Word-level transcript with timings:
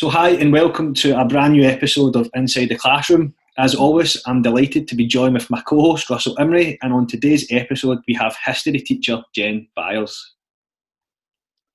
So, 0.00 0.08
hi, 0.08 0.30
and 0.30 0.50
welcome 0.50 0.94
to 0.94 1.20
a 1.20 1.26
brand 1.26 1.52
new 1.52 1.62
episode 1.62 2.16
of 2.16 2.30
Inside 2.32 2.70
the 2.70 2.78
Classroom. 2.78 3.34
As 3.58 3.74
always, 3.74 4.16
I'm 4.24 4.40
delighted 4.40 4.88
to 4.88 4.94
be 4.94 5.06
joined 5.06 5.34
with 5.34 5.50
my 5.50 5.60
co 5.60 5.78
host 5.78 6.08
Russell 6.08 6.34
Imrie, 6.36 6.78
and 6.80 6.94
on 6.94 7.06
today's 7.06 7.46
episode, 7.50 7.98
we 8.08 8.14
have 8.14 8.34
history 8.42 8.80
teacher 8.80 9.20
Jen 9.34 9.68
Byres. 9.76 10.18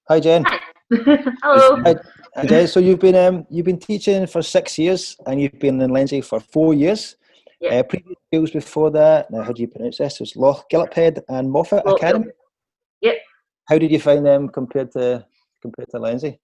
Hi, 0.07 0.19
Jen. 0.19 0.43
Hello. 0.91 1.83
Hi, 1.83 1.95
hi, 2.35 2.45
Jen. 2.47 2.67
So 2.67 2.79
you've 2.79 2.97
been 2.97 3.15
um, 3.15 3.45
you've 3.51 3.67
been 3.67 3.77
teaching 3.77 4.25
for 4.25 4.41
six 4.41 4.79
years, 4.79 5.15
and 5.27 5.39
you've 5.39 5.59
been 5.59 5.79
in 5.79 5.91
Lenzie 5.91 6.21
for 6.21 6.39
four 6.39 6.73
years. 6.73 7.17
Yeah. 7.61 7.75
Uh, 7.75 7.83
previous 7.83 8.17
schools 8.25 8.49
before 8.49 8.89
that. 8.89 9.29
Now, 9.29 9.43
how 9.43 9.51
do 9.51 9.61
you 9.61 9.67
pronounce 9.67 9.99
this? 9.99 10.19
It's 10.19 10.35
Lochgilphead 10.35 11.21
and 11.29 11.51
Moffat 11.51 11.85
Well, 11.85 11.97
Academy. 11.97 12.31
Yep. 13.01 13.17
How 13.69 13.77
did 13.77 13.91
you 13.91 13.99
find 13.99 14.25
them 14.25 14.49
compared 14.49 14.93
to 14.93 15.23
compared 15.61 15.89
to 15.91 15.99
Lenzie? 15.99 16.39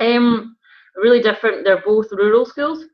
Um, 0.00 0.56
really 0.96 1.20
different. 1.20 1.64
They're 1.64 1.82
both 1.84 2.10
rural 2.12 2.44
schools. 2.44 2.84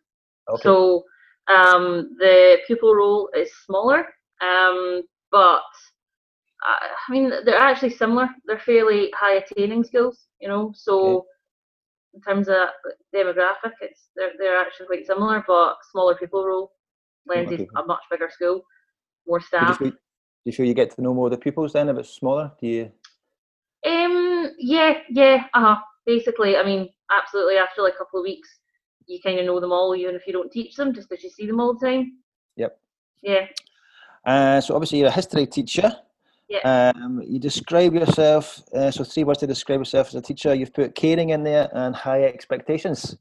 Okay. 0.49 0.63
So 0.63 1.05
um, 1.49 2.17
the 2.19 2.59
pupil 2.67 2.95
roll 2.95 3.31
is 3.37 3.51
smaller, 3.67 4.07
um, 4.41 5.03
but 5.31 5.63
uh, 6.67 6.87
I 7.09 7.13
mean 7.13 7.33
they're 7.45 7.59
actually 7.59 7.91
similar. 7.91 8.29
They're 8.47 8.59
fairly 8.59 9.11
high 9.17 9.37
attaining 9.37 9.85
schools, 9.85 10.27
you 10.41 10.49
know. 10.49 10.73
So 10.75 11.27
in 12.15 12.21
terms 12.21 12.49
of 12.49 12.69
demographic, 13.15 13.73
it's 13.81 14.09
they're 14.17 14.33
they're 14.39 14.61
actually 14.61 14.87
quite 14.87 15.07
similar, 15.07 15.45
but 15.47 15.77
smaller 15.91 16.15
pupil 16.15 16.47
roll. 16.47 16.73
Lenzie's 17.29 17.59
people. 17.59 17.83
a 17.83 17.87
much 17.87 18.03
bigger 18.11 18.31
school, 18.31 18.63
more 19.27 19.41
you 19.41 19.47
staff. 19.47 19.79
do 19.79 19.93
you 20.45 20.53
feel 20.53 20.67
you 20.67 20.75
get 20.75 20.91
to 20.95 21.03
know 21.03 21.15
more 21.15 21.27
of 21.27 21.33
the 21.33 21.39
pupils 21.39 21.73
then 21.73 21.89
if 21.89 21.99
it's 21.99 22.11
smaller? 22.11 22.51
Do 22.61 22.67
you? 22.67 22.93
Um, 23.87 24.51
yeah, 24.59 24.99
yeah, 25.11 25.45
uh 25.55 25.61
huh. 25.61 25.77
Basically, 26.07 26.57
I 26.57 26.65
mean, 26.65 26.89
absolutely. 27.11 27.57
After 27.57 27.83
like 27.83 27.95
a 27.95 27.99
couple 27.99 28.21
of 28.21 28.25
weeks, 28.25 28.49
you 29.07 29.21
kind 29.23 29.39
of 29.39 29.47
know 29.47 29.61
them 29.61 29.73
all, 29.73 29.95
even 29.95 30.15
if 30.15 30.27
you 30.27 30.33
don't 30.33 30.51
teach 30.51 30.77
them, 30.77 30.95
just 30.95 31.09
because 31.09 31.25
you 31.25 31.31
see 31.31 31.47
them 31.47 31.61
all 31.61 31.75
the 31.75 31.87
time. 31.87 32.19
Yep. 32.57 32.79
Yeah. 33.23 33.47
Uh, 34.25 34.61
so 34.61 34.75
obviously 34.75 34.99
you're 34.99 35.09
a 35.09 35.13
history 35.13 35.47
teacher. 35.47 35.91
Yeah. 36.49 36.93
Um, 36.95 37.23
you 37.25 37.39
describe 37.39 37.95
yourself. 37.95 38.61
Uh, 38.75 38.91
so 38.91 39.05
three 39.05 39.25
words 39.25 39.39
to 39.39 39.47
describe 39.47 39.81
yourself 39.81 40.09
as 40.09 40.17
a 40.17 40.23
teacher. 40.23 40.53
You've 40.55 40.75
put 40.75 40.95
caring 40.95 41.31
in 41.31 41.45
there 41.45 41.69
and 41.73 41.95
high 41.95 42.25
expectations. 42.25 43.17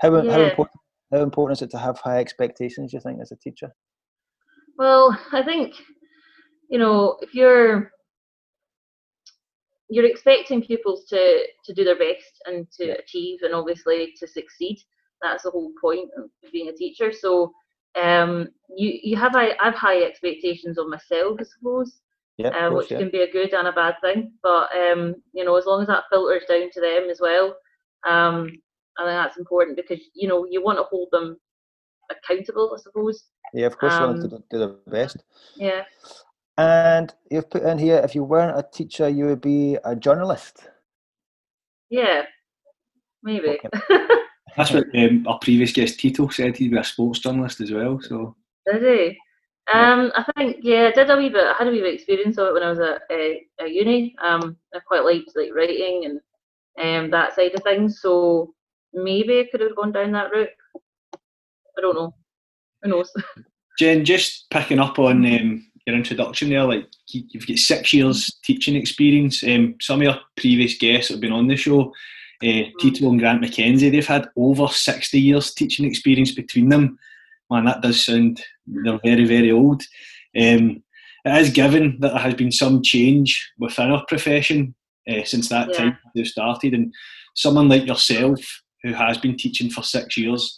How 0.00 0.10
how 0.10 0.22
Yeah. 0.22 0.50
important 0.50 0.80
how 1.12 1.20
important 1.22 1.58
is 1.58 1.62
it 1.62 1.70
to 1.70 1.78
have 1.78 1.98
high 1.98 2.18
expectations? 2.18 2.92
You 2.92 3.00
think 3.00 3.20
as 3.20 3.30
a 3.30 3.36
teacher? 3.36 3.72
Well, 4.78 5.16
I 5.32 5.42
think 5.42 5.74
you 6.68 6.78
know 6.78 7.18
if 7.22 7.34
you're 7.34 7.92
you're 9.92 10.06
expecting 10.06 10.62
pupils 10.62 11.04
to 11.12 11.20
to 11.64 11.74
do 11.74 11.84
their 11.84 11.98
best 11.98 12.34
and 12.46 12.70
to 12.78 12.86
Yeah. 12.86 12.94
achieve 12.94 13.40
and 13.42 13.54
obviously 13.54 14.14
to 14.18 14.26
succeed. 14.26 14.78
That's 15.20 15.44
the 15.44 15.50
whole 15.50 15.72
point 15.80 16.10
of 16.16 16.30
being 16.50 16.68
a 16.68 16.72
teacher. 16.72 17.12
So 17.12 17.52
um, 18.00 18.48
you 18.74 18.98
you 19.02 19.16
have 19.16 19.36
I 19.36 19.54
have 19.60 19.74
high 19.74 20.02
expectations 20.02 20.78
of 20.78 20.88
myself, 20.88 21.36
I 21.40 21.44
suppose. 21.44 22.00
Yeah, 22.38 22.48
uh, 22.48 22.70
course, 22.70 22.84
which 22.84 22.90
yeah. 22.90 22.98
can 22.98 23.10
be 23.10 23.20
a 23.22 23.30
good 23.30 23.52
and 23.52 23.68
a 23.68 23.72
bad 23.72 23.96
thing. 24.00 24.32
But 24.42 24.74
um, 24.74 25.14
you 25.34 25.44
know, 25.44 25.56
as 25.56 25.66
long 25.66 25.82
as 25.82 25.88
that 25.88 26.04
filters 26.10 26.44
down 26.48 26.70
to 26.72 26.80
them 26.80 27.10
as 27.10 27.20
well, 27.20 27.48
um, 28.06 28.50
I 28.98 29.04
think 29.04 29.16
that's 29.20 29.36
important 29.36 29.76
because 29.76 30.00
you 30.14 30.26
know 30.28 30.46
you 30.48 30.62
want 30.62 30.78
to 30.78 30.84
hold 30.84 31.08
them 31.12 31.36
accountable, 32.10 32.74
I 32.74 32.80
suppose. 32.80 33.24
yeah, 33.52 33.66
of 33.66 33.76
course, 33.78 33.94
you 33.94 34.06
want 34.06 34.16
um, 34.16 34.22
to 34.22 34.36
do 34.36 34.44
do 34.50 34.58
their 34.58 34.74
best. 34.86 35.22
Yeah. 35.56 35.82
And 36.58 37.12
you've 37.30 37.50
put 37.50 37.62
in 37.62 37.78
here, 37.78 38.00
if 38.04 38.14
you 38.14 38.24
weren't 38.24 38.58
a 38.58 38.62
teacher, 38.62 39.08
you 39.08 39.26
would 39.26 39.40
be 39.40 39.78
a 39.84 39.96
journalist. 39.96 40.68
Yeah. 41.90 42.22
Maybe. 43.22 43.58
That's 44.56 44.72
what 44.72 44.86
um, 44.94 45.26
our 45.26 45.38
previous 45.38 45.72
guest 45.72 45.98
Tito 45.98 46.28
said, 46.28 46.56
he'd 46.56 46.72
be 46.72 46.76
a 46.76 46.84
sports 46.84 47.20
journalist 47.20 47.60
as 47.60 47.70
well. 47.70 48.00
So, 48.00 48.36
Did 48.70 48.82
he? 48.82 49.18
Um, 49.72 50.12
I 50.14 50.24
think 50.36 50.56
yeah, 50.62 50.88
I 50.88 50.90
did 50.90 51.08
a 51.08 51.16
wee 51.16 51.28
bit. 51.28 51.46
I 51.46 51.54
had 51.56 51.68
a 51.68 51.70
wee 51.70 51.80
bit 51.80 51.94
experience 51.94 52.36
of 52.36 52.48
it 52.48 52.52
when 52.52 52.64
I 52.64 52.70
was 52.70 52.80
at 52.80 53.02
uh, 53.10 53.62
at 53.64 53.72
uni. 53.72 54.14
Um, 54.20 54.56
I 54.74 54.80
quite 54.80 55.04
liked 55.04 55.30
like 55.36 55.54
writing 55.54 56.04
and 56.04 57.04
um 57.04 57.10
that 57.10 57.34
side 57.34 57.54
of 57.54 57.62
things. 57.62 58.00
So 58.00 58.54
maybe 58.92 59.38
I 59.38 59.48
could 59.50 59.60
have 59.60 59.76
gone 59.76 59.92
down 59.92 60.12
that 60.12 60.32
route. 60.32 60.48
I 61.14 61.80
don't 61.80 61.94
know. 61.94 62.14
Who 62.82 62.90
knows? 62.90 63.10
Jen, 63.78 64.04
just 64.04 64.50
picking 64.50 64.80
up 64.80 64.98
on 64.98 65.24
um, 65.24 65.66
your 65.86 65.96
introduction 65.96 66.50
there, 66.50 66.64
like 66.64 66.86
you- 67.08 67.24
you've 67.30 67.46
got 67.46 67.58
six 67.58 67.92
years 67.92 68.38
teaching 68.44 68.76
experience. 68.76 69.42
Um, 69.42 69.74
some 69.80 70.00
of 70.00 70.04
your 70.04 70.20
previous 70.36 70.76
guests 70.76 71.10
have 71.10 71.20
been 71.20 71.32
on 71.32 71.48
the 71.48 71.56
show, 71.56 71.92
uh, 72.42 72.62
Tito 72.80 73.08
and 73.10 73.18
Grant 73.18 73.42
McKenzie, 73.42 73.90
they've 73.90 74.06
had 74.06 74.28
over 74.36 74.68
60 74.68 75.20
years 75.20 75.52
teaching 75.54 75.84
experience 75.86 76.32
between 76.32 76.68
them. 76.68 76.98
Man, 77.50 77.64
that 77.64 77.82
does 77.82 78.04
sound, 78.04 78.42
they're 78.66 79.00
very, 79.04 79.24
very 79.24 79.50
old. 79.50 79.82
Um, 80.38 80.82
it 81.24 81.40
is 81.40 81.50
given 81.50 81.98
that 82.00 82.12
there 82.14 82.22
has 82.22 82.34
been 82.34 82.50
some 82.52 82.82
change 82.82 83.52
within 83.58 83.90
our 83.90 84.04
profession 84.06 84.74
uh, 85.08 85.24
since 85.24 85.48
that 85.48 85.68
Yeah. 85.72 85.78
time 85.78 85.98
they've 86.14 86.26
started. 86.26 86.74
And 86.74 86.94
someone 87.34 87.68
like 87.68 87.86
yourself, 87.86 88.40
who 88.82 88.92
has 88.92 89.18
been 89.18 89.36
teaching 89.36 89.68
for 89.70 89.82
six 89.82 90.16
years, 90.16 90.56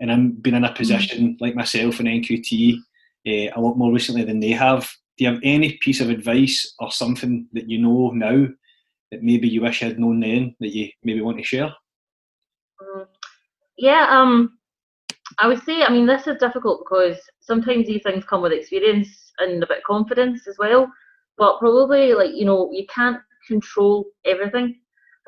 and 0.00 0.10
I'm 0.10 0.32
been 0.32 0.54
in 0.54 0.64
a 0.64 0.72
position 0.74 1.36
like 1.40 1.54
myself 1.54 2.00
in 2.00 2.06
NQT 2.06 2.78
uh, 3.26 3.50
a 3.54 3.60
lot 3.60 3.76
more 3.76 3.92
recently 3.92 4.24
than 4.24 4.40
they 4.40 4.50
have. 4.50 4.90
Do 5.16 5.24
you 5.24 5.30
have 5.32 5.40
any 5.42 5.78
piece 5.80 6.00
of 6.00 6.10
advice 6.10 6.74
or 6.78 6.90
something 6.90 7.46
that 7.52 7.68
you 7.68 7.78
know 7.78 8.10
now 8.10 8.46
that 9.10 9.22
maybe 9.22 9.48
you 9.48 9.60
wish 9.60 9.82
you 9.82 9.88
had 9.88 9.98
known 9.98 10.20
then 10.20 10.56
that 10.60 10.74
you 10.74 10.88
maybe 11.04 11.20
want 11.20 11.38
to 11.38 11.44
share? 11.44 11.74
Mm, 12.80 13.06
Yeah, 13.76 14.06
um, 14.10 14.58
I 15.38 15.46
would 15.48 15.62
say, 15.64 15.82
I 15.82 15.90
mean, 15.90 16.06
this 16.06 16.26
is 16.26 16.38
difficult 16.38 16.84
because 16.84 17.18
sometimes 17.40 17.86
these 17.86 18.02
things 18.02 18.24
come 18.24 18.42
with 18.42 18.52
experience 18.52 19.32
and 19.38 19.62
a 19.62 19.66
bit 19.66 19.78
of 19.78 19.84
confidence 19.84 20.46
as 20.46 20.56
well. 20.58 20.90
But 21.38 21.58
probably, 21.58 22.14
like, 22.14 22.34
you 22.34 22.44
know, 22.44 22.70
you 22.72 22.86
can't 22.86 23.18
control 23.48 24.06
everything. 24.24 24.78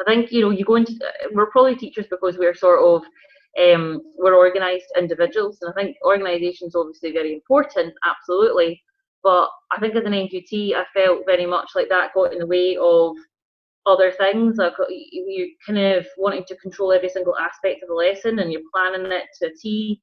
I 0.00 0.04
think, 0.04 0.32
you 0.32 0.40
know, 0.40 0.50
you 0.50 0.64
go 0.64 0.76
into, 0.76 0.98
we're 1.32 1.50
probably 1.50 1.76
teachers 1.76 2.06
because 2.10 2.36
we're 2.36 2.54
sort 2.54 2.80
of, 2.80 3.08
um, 3.60 4.00
we're 4.18 4.36
organised 4.36 4.92
individuals. 4.96 5.58
And 5.60 5.70
I 5.70 5.74
think 5.74 5.96
organisation 6.04 6.68
is 6.68 6.74
obviously 6.74 7.12
very 7.12 7.34
important, 7.34 7.94
absolutely. 8.04 8.82
But 9.22 9.48
I 9.72 9.80
think 9.80 9.94
as 9.94 10.04
an 10.04 10.12
NQT, 10.12 10.74
I 10.74 10.84
felt 10.92 11.24
very 11.26 11.46
much 11.46 11.70
like 11.74 11.88
that 11.88 12.12
got 12.14 12.32
in 12.32 12.40
the 12.40 12.46
way 12.46 12.76
of 12.76 13.16
other 13.86 14.10
things. 14.10 14.58
I've 14.58 14.72
you 14.88 15.54
kind 15.66 15.78
of 15.78 16.06
wanting 16.16 16.44
to 16.48 16.56
control 16.56 16.92
every 16.92 17.08
single 17.08 17.36
aspect 17.38 17.82
of 17.82 17.88
the 17.88 17.94
lesson, 17.94 18.38
and 18.38 18.52
you're 18.52 18.62
planning 18.72 19.10
it 19.10 19.24
to 19.40 19.46
a 19.46 19.54
T. 19.60 20.00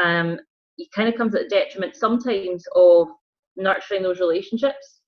Um, 0.00 0.38
it 0.78 0.88
kind 0.94 1.08
of 1.08 1.16
comes 1.16 1.34
at 1.34 1.42
a 1.42 1.48
detriment 1.48 1.96
sometimes 1.96 2.64
of 2.74 3.08
nurturing 3.56 4.02
those 4.02 4.20
relationships 4.20 5.00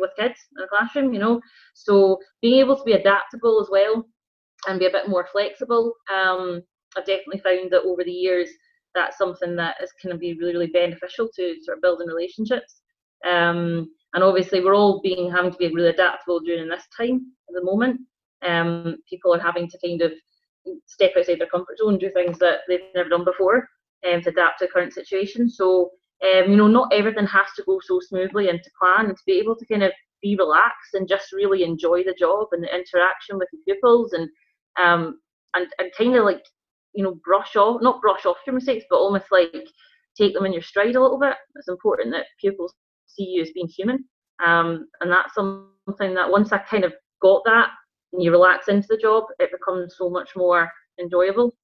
with 0.00 0.10
kids 0.18 0.38
in 0.56 0.62
the 0.62 0.68
classroom. 0.68 1.12
You 1.12 1.20
know, 1.20 1.40
so 1.74 2.18
being 2.40 2.60
able 2.60 2.76
to 2.76 2.84
be 2.84 2.92
adaptable 2.92 3.60
as 3.60 3.68
well 3.70 4.06
and 4.68 4.78
be 4.78 4.86
a 4.86 4.90
bit 4.90 5.08
more 5.08 5.28
flexible. 5.30 5.94
Um, 6.12 6.62
I've 6.96 7.06
definitely 7.06 7.40
found 7.40 7.70
that 7.70 7.82
over 7.82 8.04
the 8.04 8.12
years 8.12 8.50
that's 8.94 9.18
something 9.18 9.56
that 9.56 9.76
is 9.82 9.92
going 10.02 10.14
to 10.14 10.18
be 10.18 10.34
really, 10.34 10.52
really 10.52 10.66
beneficial 10.66 11.28
to 11.36 11.56
sort 11.62 11.78
of 11.78 11.82
building 11.82 12.08
relationships. 12.08 12.82
Um, 13.26 13.90
and 14.14 14.22
obviously, 14.22 14.62
we're 14.62 14.74
all 14.74 15.00
being 15.00 15.30
having 15.30 15.52
to 15.52 15.58
be 15.58 15.68
really 15.68 15.88
adaptable 15.88 16.40
during 16.40 16.68
this 16.68 16.84
time 16.96 17.32
at 17.48 17.54
the 17.54 17.64
moment. 17.64 18.00
Um, 18.46 18.96
people 19.08 19.34
are 19.34 19.40
having 19.40 19.68
to 19.68 19.78
kind 19.84 20.02
of 20.02 20.12
step 20.86 21.12
outside 21.16 21.38
their 21.40 21.46
comfort 21.46 21.78
zone, 21.78 21.98
do 21.98 22.10
things 22.10 22.38
that 22.38 22.60
they've 22.68 22.80
never 22.94 23.08
done 23.08 23.24
before, 23.24 23.68
um, 24.06 24.20
to 24.22 24.30
adapt 24.30 24.58
to 24.58 24.66
the 24.66 24.72
current 24.72 24.92
situation. 24.92 25.48
So, 25.48 25.90
um, 26.22 26.50
you 26.50 26.56
know, 26.56 26.68
not 26.68 26.92
everything 26.92 27.26
has 27.26 27.46
to 27.56 27.64
go 27.64 27.80
so 27.82 28.00
smoothly 28.00 28.48
and 28.48 28.62
to 28.62 28.70
plan, 28.78 29.06
and 29.06 29.16
to 29.16 29.22
be 29.26 29.38
able 29.38 29.56
to 29.56 29.66
kind 29.66 29.82
of 29.82 29.92
be 30.20 30.36
relaxed 30.36 30.94
and 30.94 31.08
just 31.08 31.32
really 31.32 31.64
enjoy 31.64 32.04
the 32.04 32.14
job 32.18 32.48
and 32.52 32.62
the 32.62 32.68
interaction 32.68 33.38
with 33.38 33.48
the 33.52 33.58
pupils, 33.64 34.12
and 34.12 34.28
um, 34.78 35.18
and 35.54 35.68
and 35.78 35.90
kind 35.96 36.16
of 36.16 36.24
like 36.24 36.44
you 36.94 37.02
know 37.04 37.18
brush 37.24 37.56
off, 37.56 37.80
not 37.82 38.00
brush 38.00 38.26
off 38.26 38.36
your 38.46 38.54
mistakes, 38.54 38.84
but 38.90 38.96
almost 38.96 39.26
like 39.30 39.68
take 40.16 40.34
them 40.34 40.44
in 40.46 40.52
your 40.52 40.62
stride 40.62 40.94
a 40.96 41.00
little 41.02 41.18
bit. 41.18 41.34
It's 41.56 41.68
important 41.68 42.12
that 42.12 42.26
pupils 42.40 42.74
see 43.06 43.24
you 43.24 43.42
as 43.42 43.50
being 43.52 43.68
human. 43.68 44.04
Um, 44.44 44.88
and 45.00 45.10
that's 45.10 45.34
something 45.34 46.14
that 46.14 46.30
once 46.30 46.52
I 46.52 46.58
kind 46.58 46.84
of 46.84 46.92
got 47.20 47.42
that 47.44 47.70
and 48.12 48.22
you 48.22 48.30
relax 48.30 48.68
into 48.68 48.86
the 48.88 48.96
job, 48.96 49.24
it 49.38 49.50
becomes 49.52 49.96
so 49.96 50.10
much 50.10 50.30
more 50.36 50.68
enjoyable. 51.00 51.54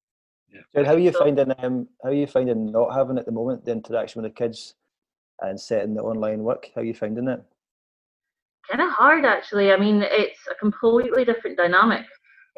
Yeah. 0.51 0.61
So 0.73 0.83
how 0.83 0.93
are 0.93 0.99
you 0.99 1.11
So- 1.11 1.19
finding 1.19 1.53
um, 1.59 1.87
how 2.03 2.09
are 2.09 2.13
you 2.13 2.27
finding 2.27 2.71
not 2.71 2.93
having 2.93 3.17
at 3.17 3.25
the 3.25 3.31
moment 3.31 3.65
the 3.65 3.71
interaction 3.71 4.21
with 4.21 4.31
the 4.31 4.35
kids 4.35 4.75
and 5.41 5.59
setting 5.59 5.93
the 5.93 6.01
online 6.01 6.43
work? 6.43 6.69
How 6.73 6.81
are 6.81 6.85
you 6.85 6.93
finding 6.93 7.27
it? 7.27 7.41
Kind 8.67 8.81
of 8.81 8.89
hard 8.91 9.25
actually. 9.25 9.71
I 9.71 9.77
mean, 9.77 10.03
it's 10.03 10.39
a 10.49 10.55
completely 10.55 11.25
different 11.25 11.57
dynamic. 11.57 12.05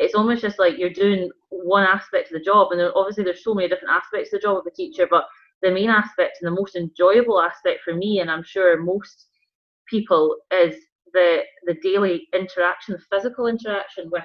It's 0.01 0.15
almost 0.15 0.41
just 0.41 0.57
like 0.57 0.79
you're 0.79 0.89
doing 1.05 1.29
one 1.49 1.83
aspect 1.83 2.31
of 2.31 2.33
the 2.33 2.43
job, 2.43 2.71
and 2.71 2.79
there, 2.79 2.91
obviously 2.97 3.23
there's 3.23 3.43
so 3.43 3.53
many 3.53 3.67
different 3.67 3.93
aspects 3.99 4.33
of 4.33 4.41
the 4.41 4.47
job 4.47 4.57
of 4.57 4.65
a 4.65 4.71
teacher, 4.71 5.07
but 5.09 5.25
the 5.61 5.69
main 5.69 5.91
aspect 5.91 6.39
and 6.41 6.47
the 6.47 6.59
most 6.59 6.75
enjoyable 6.75 7.39
aspect 7.39 7.81
for 7.85 7.93
me, 7.93 8.19
and 8.19 8.29
I'm 8.31 8.43
sure 8.43 8.81
most 8.81 9.27
people, 9.87 10.37
is 10.51 10.75
the 11.13 11.41
the 11.67 11.75
daily 11.83 12.27
interaction, 12.33 12.95
the 12.95 13.15
physical 13.15 13.45
interaction 13.47 14.09
with 14.11 14.23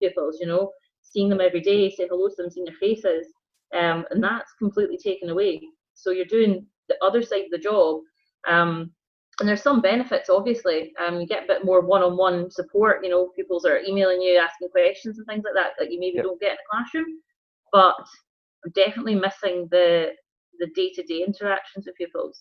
pupils. 0.00 0.36
You 0.40 0.48
know, 0.48 0.70
seeing 1.02 1.30
them 1.30 1.40
every 1.40 1.62
day, 1.62 1.90
say 1.90 2.06
hello 2.10 2.28
to 2.28 2.34
them, 2.36 2.50
seeing 2.50 2.66
their 2.66 2.74
faces, 2.74 3.26
um, 3.74 4.04
and 4.10 4.22
that's 4.22 4.52
completely 4.58 4.98
taken 4.98 5.30
away. 5.30 5.62
So 5.94 6.10
you're 6.10 6.26
doing 6.26 6.66
the 6.90 6.96
other 7.02 7.22
side 7.22 7.44
of 7.44 7.50
the 7.50 7.58
job, 7.58 8.00
um, 8.46 8.92
and 9.40 9.48
there's 9.48 9.62
some 9.62 9.82
benefits. 9.82 10.30
Obviously, 10.30 10.92
um, 11.04 11.20
you 11.20 11.26
get 11.26 11.44
a 11.44 11.46
bit 11.46 11.64
more 11.64 11.80
one-on-one 11.80 12.50
support. 12.50 13.04
You 13.04 13.10
know, 13.10 13.30
pupils 13.34 13.66
are 13.66 13.80
emailing 13.80 14.22
you, 14.22 14.38
asking 14.38 14.70
questions 14.70 15.18
and 15.18 15.26
things 15.26 15.44
like 15.44 15.54
that 15.54 15.72
that 15.78 15.92
you 15.92 16.00
maybe 16.00 16.16
yep. 16.16 16.24
don't 16.24 16.40
get 16.40 16.52
in 16.52 16.56
the 16.56 16.70
classroom. 16.70 17.20
But 17.72 17.94
I'm 18.64 18.72
definitely 18.74 19.14
missing 19.14 19.68
the 19.70 20.12
the 20.58 20.68
day-to-day 20.74 21.22
interactions 21.26 21.84
with 21.84 21.96
pupils. 21.96 22.40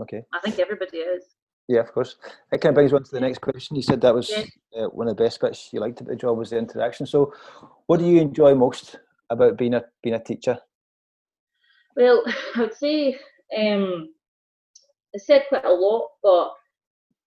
Okay. 0.00 0.22
I 0.32 0.38
think 0.40 0.60
everybody 0.60 0.98
is. 0.98 1.24
Yeah, 1.66 1.80
of 1.80 1.92
course. 1.92 2.16
It 2.52 2.60
kind 2.60 2.70
of 2.70 2.74
brings 2.74 2.92
on 2.92 3.02
to 3.02 3.10
the 3.10 3.20
next 3.20 3.40
question. 3.40 3.74
You 3.74 3.82
said 3.82 4.00
that 4.02 4.14
was 4.14 4.30
uh, 4.30 4.84
one 4.86 5.08
of 5.08 5.16
the 5.16 5.24
best 5.24 5.40
bits 5.40 5.70
you 5.72 5.80
liked 5.80 6.00
about 6.00 6.10
the 6.10 6.16
job 6.16 6.38
was 6.38 6.50
the 6.50 6.58
interaction. 6.58 7.06
So, 7.06 7.32
what 7.86 7.98
do 7.98 8.06
you 8.06 8.20
enjoy 8.20 8.54
most 8.54 9.00
about 9.30 9.56
being 9.56 9.74
a 9.74 9.82
being 10.02 10.14
a 10.14 10.22
teacher? 10.22 10.58
Well, 11.96 12.22
I 12.54 12.60
would 12.60 12.74
say 12.74 13.18
um, 13.58 14.13
I 15.14 15.18
said 15.18 15.44
quite 15.48 15.64
a 15.64 15.72
lot, 15.72 16.08
but 16.22 16.52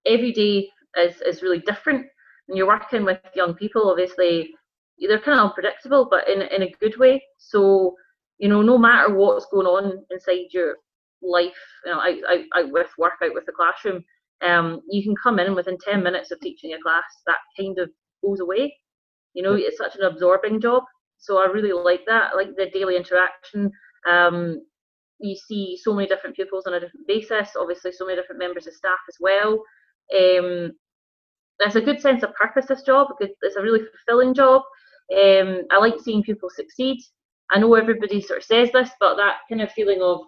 every 0.06 0.32
day 0.32 0.70
is 0.98 1.22
is 1.22 1.42
really 1.42 1.60
different. 1.60 2.08
When 2.46 2.58
you're 2.58 2.68
working 2.68 3.06
with 3.06 3.20
young 3.36 3.54
people, 3.56 3.90
obviously 3.90 4.52
they're 5.00 5.20
kind 5.20 5.40
of 5.40 5.48
unpredictable, 5.50 6.08
but 6.10 6.28
in 6.30 6.42
in 6.42 6.64
a 6.64 6.76
good 6.80 6.98
way. 6.98 7.24
So, 7.38 7.96
you 8.40 8.50
know, 8.50 8.62
no 8.62 8.78
matter 8.78 9.14
what's 9.14 9.46
going 9.48 9.68
on 9.68 10.06
inside 10.12 10.48
your 10.52 10.78
life, 11.22 11.58
you 11.86 11.92
know, 11.92 12.00
out, 12.00 12.18
out, 12.30 12.46
out 12.56 12.72
with 12.72 12.90
work, 12.98 13.14
out 13.24 13.34
with 13.34 13.46
the 13.46 13.52
classroom, 13.52 14.04
um, 14.42 14.82
you 14.90 15.04
can 15.04 15.16
come 15.22 15.40
in 15.40 15.48
and 15.48 15.56
within 15.56 15.78
10 15.78 16.04
minutes 16.04 16.32
of 16.32 16.40
teaching 16.40 16.74
a 16.74 16.82
class, 16.82 17.04
that 17.26 17.38
kind 17.58 17.78
of 17.80 17.90
goes 18.24 18.40
away. 18.40 18.76
You 19.34 19.44
know, 19.44 19.54
it's 19.54 19.78
such 19.78 19.96
an 19.96 20.04
absorbing 20.04 20.62
job. 20.62 20.84
So 21.18 21.40
I 21.40 21.46
really 21.46 21.74
like 21.74 22.06
that. 22.08 22.32
I 22.34 22.36
like 22.36 22.56
the 22.56 22.70
daily 22.70 22.96
interaction. 22.96 23.72
Um, 24.08 24.62
you 25.20 25.36
see 25.36 25.78
so 25.82 25.94
many 25.94 26.08
different 26.08 26.36
pupils 26.36 26.66
on 26.68 26.74
a 26.74 26.80
different 26.80 27.08
basis, 27.08 27.50
obviously, 27.58 27.92
so 27.92 28.06
many 28.06 28.20
different 28.20 28.40
members 28.40 28.68
of 28.68 28.74
staff 28.74 29.00
as 29.08 29.16
well. 29.20 29.54
Um, 30.14 30.72
there's 31.60 31.76
a 31.76 31.82
good 31.82 32.00
sense 32.02 32.24
of 32.24 32.34
purpose, 32.36 32.68
this 32.68 32.84
job. 32.84 33.08
It's 33.20 33.56
a 33.56 33.62
really 33.62 33.82
fulfilling 34.06 34.34
job. 34.34 34.62
Um, 35.12 35.64
I 35.72 35.78
like 35.80 35.96
seeing 36.04 36.24
people 36.24 36.50
succeed. 36.50 37.00
I 37.52 37.60
know 37.60 37.74
everybody 37.74 38.22
sort 38.22 38.40
of 38.40 38.46
says 38.46 38.72
this, 38.72 38.90
but 39.00 39.16
that 39.16 39.38
kind 39.50 39.62
of 39.62 39.72
feeling 39.72 40.02
of 40.02 40.22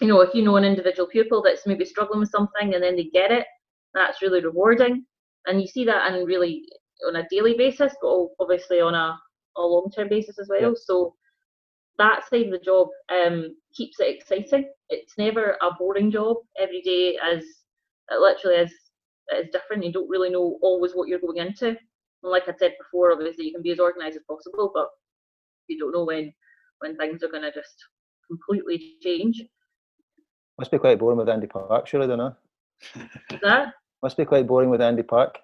you 0.00 0.06
know, 0.06 0.20
if 0.20 0.34
you 0.34 0.42
know 0.42 0.56
an 0.56 0.64
individual 0.64 1.08
pupil 1.08 1.42
that's 1.42 1.66
maybe 1.66 1.84
struggling 1.84 2.20
with 2.20 2.30
something 2.30 2.74
and 2.74 2.82
then 2.82 2.96
they 2.96 3.04
get 3.04 3.32
it, 3.32 3.46
that's 3.94 4.22
really 4.22 4.44
rewarding. 4.44 5.04
And 5.46 5.60
you 5.60 5.66
see 5.66 5.84
that 5.86 6.12
and 6.12 6.26
really 6.26 6.62
on 7.06 7.16
a 7.16 7.26
daily 7.30 7.54
basis, 7.54 7.94
but 8.00 8.28
obviously 8.40 8.80
on 8.80 8.94
a, 8.94 9.18
a 9.56 9.60
long 9.60 9.90
term 9.94 10.08
basis 10.08 10.38
as 10.38 10.48
well. 10.48 10.60
Yeah. 10.60 10.72
So 10.84 11.14
that 11.98 12.28
side 12.28 12.46
of 12.46 12.52
the 12.52 12.58
job 12.58 12.88
um, 13.12 13.56
keeps 13.74 14.00
it 14.00 14.16
exciting. 14.16 14.68
It's 14.88 15.14
never 15.18 15.56
a 15.62 15.70
boring 15.78 16.10
job. 16.10 16.38
Every 16.58 16.80
day 16.80 17.18
is 17.32 17.44
it 18.10 18.20
literally 18.20 18.62
is 18.62 18.72
is 19.36 19.48
different. 19.52 19.84
You 19.84 19.92
don't 19.92 20.08
really 20.08 20.30
know 20.30 20.58
always 20.62 20.92
what 20.92 21.08
you're 21.08 21.18
going 21.18 21.38
into. 21.38 21.68
And 21.68 21.76
like 22.22 22.44
I 22.48 22.54
said 22.58 22.74
before, 22.78 23.12
obviously 23.12 23.46
you 23.46 23.52
can 23.52 23.62
be 23.62 23.72
as 23.72 23.80
organised 23.80 24.16
as 24.16 24.22
possible, 24.28 24.70
but 24.74 24.88
you 25.68 25.78
don't 25.78 25.92
know 25.92 26.04
when 26.04 26.32
when 26.80 26.96
things 26.96 27.22
are 27.22 27.28
going 27.28 27.42
to 27.42 27.52
just 27.52 27.74
completely 28.26 28.94
change. 29.02 29.42
Must 30.58 30.70
be 30.70 30.78
quite 30.78 30.98
boring 30.98 31.18
with 31.18 31.28
Andy 31.28 31.46
Park, 31.46 31.86
surely, 31.86 32.06
don't 32.06 32.18
know. 32.18 32.34
that? 33.42 33.74
Must 34.02 34.16
be 34.16 34.24
quite 34.24 34.46
boring 34.46 34.70
with 34.70 34.80
Andy 34.80 35.02
Park. 35.02 35.38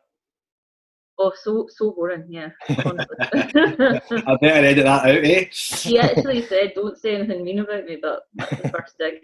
Oh, 1.19 1.33
so 1.43 1.67
so 1.69 1.93
boring, 1.93 2.25
yeah. 2.29 2.49
I 2.69 4.37
better 4.41 4.67
edit 4.67 4.85
that 4.85 5.07
out, 5.07 5.25
eh? 5.25 5.45
he 5.53 5.99
actually 5.99 6.43
said, 6.47 6.73
"Don't 6.75 6.99
say 6.99 7.15
anything 7.15 7.45
mean 7.45 7.61
about 7.61 7.85
me," 7.85 7.99
but 8.03 8.23
that's 8.35 8.63
the 8.63 8.69
first 8.69 8.99
dig. 8.99 9.15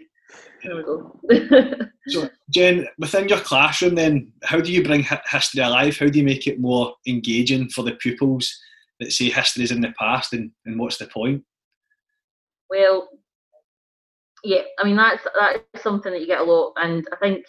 There 0.63 0.77
we 0.77 0.83
go. 0.83 1.19
so, 2.07 2.29
Jen, 2.49 2.87
within 2.97 3.27
your 3.27 3.39
classroom, 3.39 3.95
then, 3.95 4.31
how 4.43 4.61
do 4.61 4.71
you 4.71 4.83
bring 4.83 5.05
history 5.29 5.61
alive? 5.61 5.97
How 5.97 6.07
do 6.07 6.17
you 6.17 6.23
make 6.23 6.47
it 6.47 6.61
more 6.61 6.93
engaging 7.07 7.67
for 7.69 7.83
the 7.83 7.95
pupils 7.95 8.57
that 9.01 9.11
say 9.11 9.29
history 9.29 9.63
is 9.63 9.71
in 9.71 9.81
the 9.81 9.93
past, 9.99 10.31
and, 10.31 10.51
and 10.65 10.79
what's 10.79 10.97
the 10.97 11.07
point? 11.07 11.43
Well, 12.69 13.09
yeah, 14.45 14.61
I 14.79 14.85
mean 14.85 14.95
that's 14.95 15.23
that 15.35 15.65
is 15.73 15.81
something 15.81 16.13
that 16.13 16.21
you 16.21 16.27
get 16.27 16.41
a 16.41 16.43
lot, 16.43 16.73
and 16.77 17.05
I 17.11 17.17
think. 17.17 17.45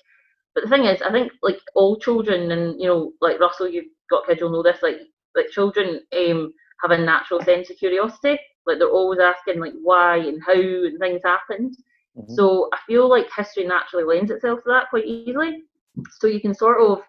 But 0.54 0.64
the 0.64 0.70
thing 0.70 0.84
is, 0.84 1.00
I 1.02 1.10
think 1.10 1.32
like 1.42 1.58
all 1.74 1.98
children, 1.98 2.50
and 2.50 2.80
you 2.80 2.86
know, 2.86 3.12
like 3.20 3.40
Russell, 3.40 3.68
you've 3.68 3.86
got 4.10 4.26
kids, 4.26 4.40
you'll 4.40 4.50
know 4.50 4.62
this. 4.62 4.82
Like 4.82 4.98
like 5.34 5.48
children 5.50 6.00
um, 6.16 6.52
have 6.82 6.90
a 6.90 6.98
natural 6.98 7.40
sense 7.42 7.70
of 7.70 7.78
curiosity. 7.78 8.38
Like 8.66 8.78
they're 8.78 8.88
always 8.88 9.20
asking 9.20 9.60
like 9.60 9.74
why 9.82 10.18
and 10.18 10.42
how 10.46 10.52
and 10.52 10.98
things 10.98 11.22
happened. 11.24 11.76
Mm-hmm. 12.16 12.34
So 12.34 12.68
I 12.72 12.78
feel 12.86 13.08
like 13.08 13.26
history 13.34 13.64
naturally 13.64 14.04
lends 14.04 14.30
itself 14.30 14.60
to 14.60 14.68
that 14.68 14.90
quite 14.90 15.06
easily. 15.06 15.62
So 16.18 16.26
you 16.26 16.40
can 16.40 16.54
sort 16.54 16.80
of, 16.80 17.00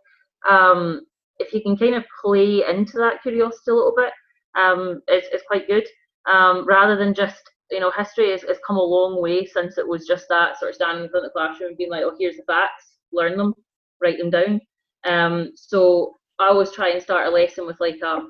um, 0.50 1.02
if 1.40 1.54
you 1.54 1.62
can 1.62 1.78
kind 1.78 1.96
of 1.96 2.04
play 2.24 2.64
into 2.68 2.98
that 2.98 3.22
curiosity 3.22 3.72
a 3.72 3.74
little 3.74 3.94
bit, 3.96 4.14
um, 4.56 5.02
it's, 5.08 5.28
it's 5.32 5.44
quite 5.48 5.68
good. 5.68 5.86
Um, 6.26 6.66
rather 6.66 6.96
than 6.96 7.14
just 7.14 7.44
you 7.72 7.80
know, 7.80 7.92
history 7.92 8.32
has, 8.32 8.44
has 8.44 8.58
come 8.66 8.78
a 8.78 8.84
long 8.84 9.22
way 9.22 9.46
since 9.46 9.78
it 9.78 9.88
was 9.88 10.06
just 10.06 10.28
that 10.30 10.60
sort 10.60 10.70
of 10.70 10.76
standing 10.76 11.06
in 11.06 11.10
front 11.10 11.26
of 11.26 11.32
the 11.34 11.40
classroom 11.40 11.70
and 11.70 11.78
being 11.78 11.90
like, 11.90 12.04
oh, 12.04 12.16
here's 12.20 12.38
the 12.38 12.44
facts, 12.44 12.93
learn 13.14 13.38
them, 13.38 13.54
write 14.02 14.18
them 14.18 14.30
down. 14.30 14.62
Um, 15.06 15.52
so 15.56 16.16
I 16.40 16.48
always 16.48 16.72
try 16.72 16.90
and 16.90 17.02
start 17.02 17.28
a 17.28 17.30
lesson 17.30 17.66
with 17.66 17.80
like 17.80 18.00
a, 18.04 18.22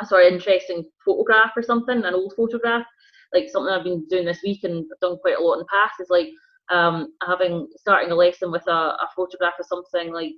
a 0.00 0.06
sort 0.06 0.26
of 0.26 0.32
interesting 0.32 0.84
photograph 1.04 1.52
or 1.56 1.62
something, 1.62 2.04
an 2.04 2.14
old 2.14 2.34
photograph, 2.36 2.86
like 3.32 3.48
something 3.48 3.72
I've 3.72 3.84
been 3.84 4.06
doing 4.08 4.26
this 4.26 4.40
week 4.44 4.64
and 4.64 4.84
I've 4.92 5.00
done 5.00 5.18
quite 5.18 5.38
a 5.38 5.42
lot 5.42 5.54
in 5.54 5.60
the 5.60 5.66
past 5.72 5.94
is 6.00 6.10
like 6.10 6.28
um, 6.70 7.12
having 7.26 7.68
starting 7.76 8.10
a 8.10 8.14
lesson 8.14 8.50
with 8.50 8.66
a, 8.66 8.70
a 8.70 9.08
photograph 9.16 9.54
of 9.58 9.66
something 9.66 10.12
like 10.12 10.32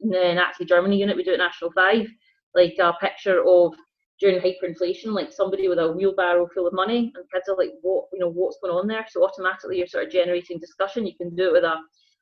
in 0.00 0.10
the 0.10 0.34
Nazi 0.34 0.64
Germany 0.64 0.98
unit 0.98 1.16
we 1.16 1.24
do 1.24 1.32
at 1.32 1.38
National 1.38 1.72
Five, 1.72 2.06
like 2.54 2.74
a 2.80 2.92
picture 3.00 3.42
of 3.46 3.74
during 4.18 4.40
hyperinflation, 4.40 5.12
like 5.12 5.32
somebody 5.32 5.68
with 5.68 5.78
a 5.78 5.92
wheelbarrow 5.92 6.46
full 6.54 6.66
of 6.66 6.74
money, 6.74 7.10
and 7.14 7.24
kids 7.32 7.48
are 7.48 7.56
like, 7.56 7.72
what, 7.82 8.04
you 8.12 8.18
know, 8.18 8.30
what's 8.30 8.58
going 8.62 8.74
on 8.74 8.86
there? 8.86 9.04
So 9.08 9.24
automatically 9.24 9.78
you're 9.78 9.86
sort 9.86 10.04
of 10.04 10.12
generating 10.12 10.58
discussion. 10.58 11.06
You 11.06 11.16
can 11.16 11.34
do 11.34 11.48
it 11.48 11.52
with 11.52 11.64
a, 11.64 11.76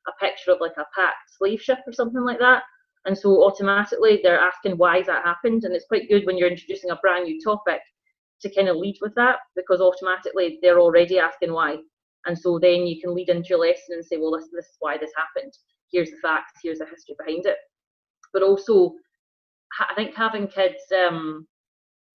a 0.07 0.11
picture 0.19 0.51
of 0.51 0.61
like 0.61 0.77
a 0.77 0.85
packed 0.95 1.35
slave 1.37 1.61
ship 1.61 1.79
or 1.85 1.93
something 1.93 2.23
like 2.23 2.39
that. 2.39 2.63
And 3.05 3.17
so 3.17 3.43
automatically 3.43 4.19
they're 4.21 4.39
asking 4.39 4.77
why 4.77 5.01
that 5.03 5.25
happened. 5.25 5.63
And 5.63 5.75
it's 5.75 5.87
quite 5.87 6.09
good 6.09 6.25
when 6.25 6.37
you're 6.37 6.49
introducing 6.49 6.91
a 6.91 6.97
brand 6.97 7.25
new 7.25 7.39
topic 7.41 7.81
to 8.41 8.53
kind 8.53 8.67
of 8.67 8.77
lead 8.77 8.97
with 9.01 9.13
that 9.15 9.37
because 9.55 9.81
automatically 9.81 10.59
they're 10.61 10.79
already 10.79 11.19
asking 11.19 11.53
why. 11.53 11.77
And 12.25 12.37
so 12.37 12.59
then 12.59 12.85
you 12.85 12.99
can 13.01 13.15
lead 13.15 13.29
into 13.29 13.49
your 13.49 13.59
lesson 13.59 13.95
and 13.95 14.05
say, 14.05 14.17
well, 14.17 14.31
this, 14.31 14.49
this 14.53 14.65
is 14.65 14.75
why 14.79 14.97
this 14.97 15.11
happened. 15.15 15.53
Here's 15.91 16.11
the 16.11 16.17
facts, 16.21 16.59
here's 16.61 16.79
the 16.79 16.85
history 16.85 17.15
behind 17.17 17.45
it. 17.45 17.57
But 18.33 18.43
also, 18.43 18.93
I 19.79 19.93
think 19.95 20.15
having 20.15 20.47
kids 20.47 20.77
um, 21.07 21.47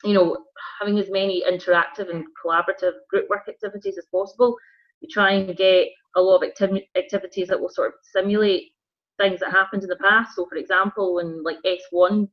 you 0.05 0.13
know, 0.13 0.37
having 0.81 0.99
as 0.99 1.11
many 1.11 1.43
interactive 1.51 2.11
and 2.11 2.25
collaborative 2.45 2.93
group 3.11 3.29
work 3.29 3.49
activities 3.49 3.97
as 3.99 4.07
possible. 4.13 4.57
you 5.01 5.09
try 5.11 5.33
and 5.33 5.57
get 5.57 5.89
a 6.17 6.21
lot 6.21 6.37
of 6.37 6.49
acti- 6.49 6.89
activities 6.97 7.49
that 7.49 7.61
will 7.61 7.71
sort 7.71 7.89
of 7.89 7.95
simulate 8.03 8.73
things 9.19 9.41
that 9.41 9.51
happened 9.51 9.83
in 9.83 9.89
the 9.89 9.97
past. 9.97 10.35
So, 10.35 10.47
for 10.47 10.57
example, 10.57 11.19
in 11.19 11.43
like 11.43 11.59
S1, 11.65 12.29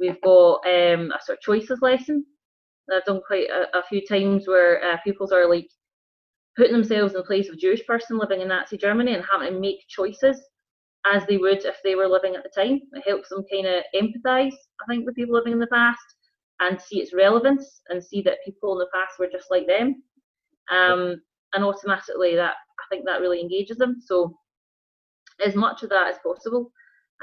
we've 0.00 0.20
got 0.22 0.54
um, 0.66 1.12
a 1.12 1.18
sort 1.24 1.38
of 1.38 1.40
choices 1.42 1.80
lesson 1.82 2.24
that 2.88 2.96
I've 2.96 3.04
done 3.04 3.20
quite 3.26 3.48
a, 3.48 3.78
a 3.78 3.82
few 3.84 4.04
times 4.06 4.46
where 4.46 4.82
uh, 4.84 4.96
pupils 5.04 5.32
are 5.32 5.48
like 5.48 5.68
putting 6.56 6.72
themselves 6.72 7.14
in 7.14 7.18
the 7.18 7.26
place 7.26 7.48
of 7.48 7.54
a 7.54 7.58
Jewish 7.58 7.84
person 7.86 8.18
living 8.18 8.40
in 8.40 8.48
Nazi 8.48 8.76
Germany 8.76 9.14
and 9.14 9.24
having 9.30 9.54
to 9.54 9.60
make 9.60 9.86
choices 9.88 10.40
as 11.12 11.26
they 11.26 11.36
would 11.36 11.64
if 11.64 11.76
they 11.82 11.94
were 11.94 12.08
living 12.08 12.34
at 12.34 12.42
the 12.42 12.50
time. 12.50 12.80
It 12.92 13.02
helps 13.06 13.28
them 13.28 13.44
kind 13.50 13.66
of 13.66 13.82
empathise, 13.94 14.54
I 14.82 14.86
think, 14.88 15.04
with 15.04 15.16
people 15.16 15.34
living 15.34 15.52
in 15.52 15.58
the 15.58 15.66
past 15.68 16.00
and 16.60 16.80
see 16.80 17.00
its 17.00 17.12
relevance 17.12 17.80
and 17.88 18.02
see 18.02 18.22
that 18.22 18.44
people 18.44 18.72
in 18.72 18.78
the 18.78 18.88
past 18.94 19.18
were 19.18 19.28
just 19.30 19.50
like 19.50 19.66
them. 19.66 20.02
Um, 20.70 21.20
and 21.52 21.64
automatically 21.64 22.34
that 22.36 22.54
I 22.84 22.94
think 22.94 23.06
that 23.06 23.20
really 23.20 23.40
engages 23.40 23.78
them. 23.78 23.96
So 24.04 24.36
as 25.44 25.54
much 25.54 25.82
of 25.82 25.90
that 25.90 26.08
as 26.08 26.18
possible. 26.22 26.72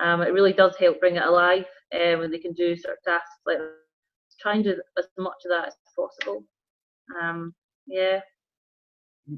Um, 0.02 0.22
it 0.22 0.34
really 0.34 0.54
does 0.54 0.76
help 0.78 1.00
bring 1.00 1.18
it 1.18 1.24
alive 1.24 1.66
um, 1.94 2.20
when 2.20 2.32
they 2.32 2.40
can 2.40 2.54
do 2.54 2.76
sort 2.76 2.98
of 2.98 3.04
tasks 3.04 3.30
like 3.46 3.58
that. 3.58 3.76
Try 4.40 4.56
and 4.56 4.64
do 4.64 4.82
as 4.98 5.06
much 5.20 5.46
of 5.46 5.52
that 5.52 5.68
as 5.68 5.76
possible. 5.96 6.44
Um, 7.22 7.54
yeah. 7.86 8.22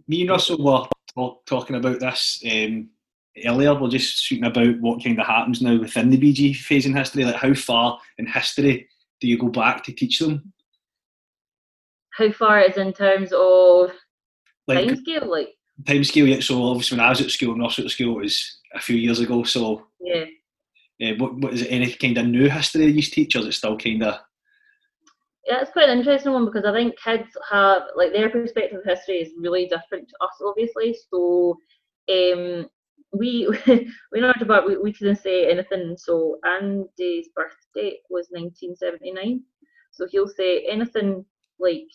Me 0.08 0.22
and 0.22 0.30
Russell 0.30 0.64
were 0.64 0.88
talk, 1.14 1.46
talking 1.46 1.76
about 1.76 2.00
this 2.00 2.42
um, 2.50 2.90
earlier. 3.46 3.74
We're 3.74 3.90
just 3.90 4.20
speaking 4.20 4.46
about 4.46 4.80
what 4.80 5.04
kind 5.04 5.20
of 5.20 5.26
happens 5.26 5.62
now 5.62 5.78
within 5.78 6.10
the 6.10 6.18
BG 6.18 6.56
phase 6.56 6.86
in 6.86 6.96
history, 6.96 7.26
like 7.26 7.36
how 7.36 7.54
far 7.54 8.00
in 8.18 8.28
history 8.28 8.88
do 9.20 9.28
you 9.28 9.38
go 9.38 9.50
back 9.50 9.84
to 9.84 9.92
teach 9.92 10.20
them? 10.20 10.54
How 12.12 12.32
far 12.32 12.62
is 12.62 12.78
in 12.78 12.94
terms 12.94 13.34
of 13.34 13.92
like, 14.68 14.88
time 14.88 14.96
scale? 14.96 15.30
Like 15.30 15.50
time 15.86 16.04
scale, 16.04 16.28
yet. 16.28 16.44
So 16.44 16.64
obviously, 16.64 16.98
when 16.98 17.06
I 17.06 17.10
was 17.10 17.22
at 17.22 17.32
school, 17.32 17.54
and 17.54 17.62
also 17.62 17.84
at 17.84 17.92
school, 17.92 18.20
it 18.20 18.24
was 18.24 18.60
a 18.74 18.80
few 18.80 18.96
years 18.96 19.20
ago. 19.20 19.44
So 19.44 19.88
yeah. 20.00 20.26
Uh, 21.02 21.14
what, 21.18 21.36
what 21.36 21.54
is 21.54 21.64
it? 21.64 21.70
Any 21.72 21.92
kind 21.92 22.18
of 22.18 22.28
new 22.28 22.50
history 22.50 22.86
you 22.86 23.02
teach, 23.02 23.36
or 23.36 23.40
is 23.40 23.48
it 23.48 23.54
still 23.54 23.78
kind 23.78 24.04
of? 24.04 24.20
Yeah, 25.46 25.62
it's 25.62 25.72
quite 25.72 25.90
an 25.90 25.98
interesting 25.98 26.32
one 26.32 26.46
because 26.46 26.64
I 26.66 26.72
think 26.72 26.96
kids 27.04 27.36
have 27.52 27.84
like 27.98 28.14
their 28.14 28.30
perspective 28.30 28.80
of 28.80 28.86
history 28.86 29.18
is 29.18 29.34
really 29.38 29.66
different 29.66 30.08
to 30.08 30.16
us, 30.22 30.42
obviously. 30.46 30.96
So, 31.12 31.58
um, 32.10 32.70
we 33.12 33.48
we 34.12 34.22
not 34.22 34.42
about 34.42 34.68
we, 34.68 34.78
we 34.78 34.94
couldn't 34.94 35.18
say 35.18 35.50
anything. 35.50 35.96
So 35.98 36.38
Andy's 36.46 37.30
birthday 37.36 37.98
was 38.10 38.28
1979, 38.32 39.42
so 39.92 40.08
he'll 40.10 40.28
say 40.28 40.66
anything 40.70 41.26
like 41.60 41.90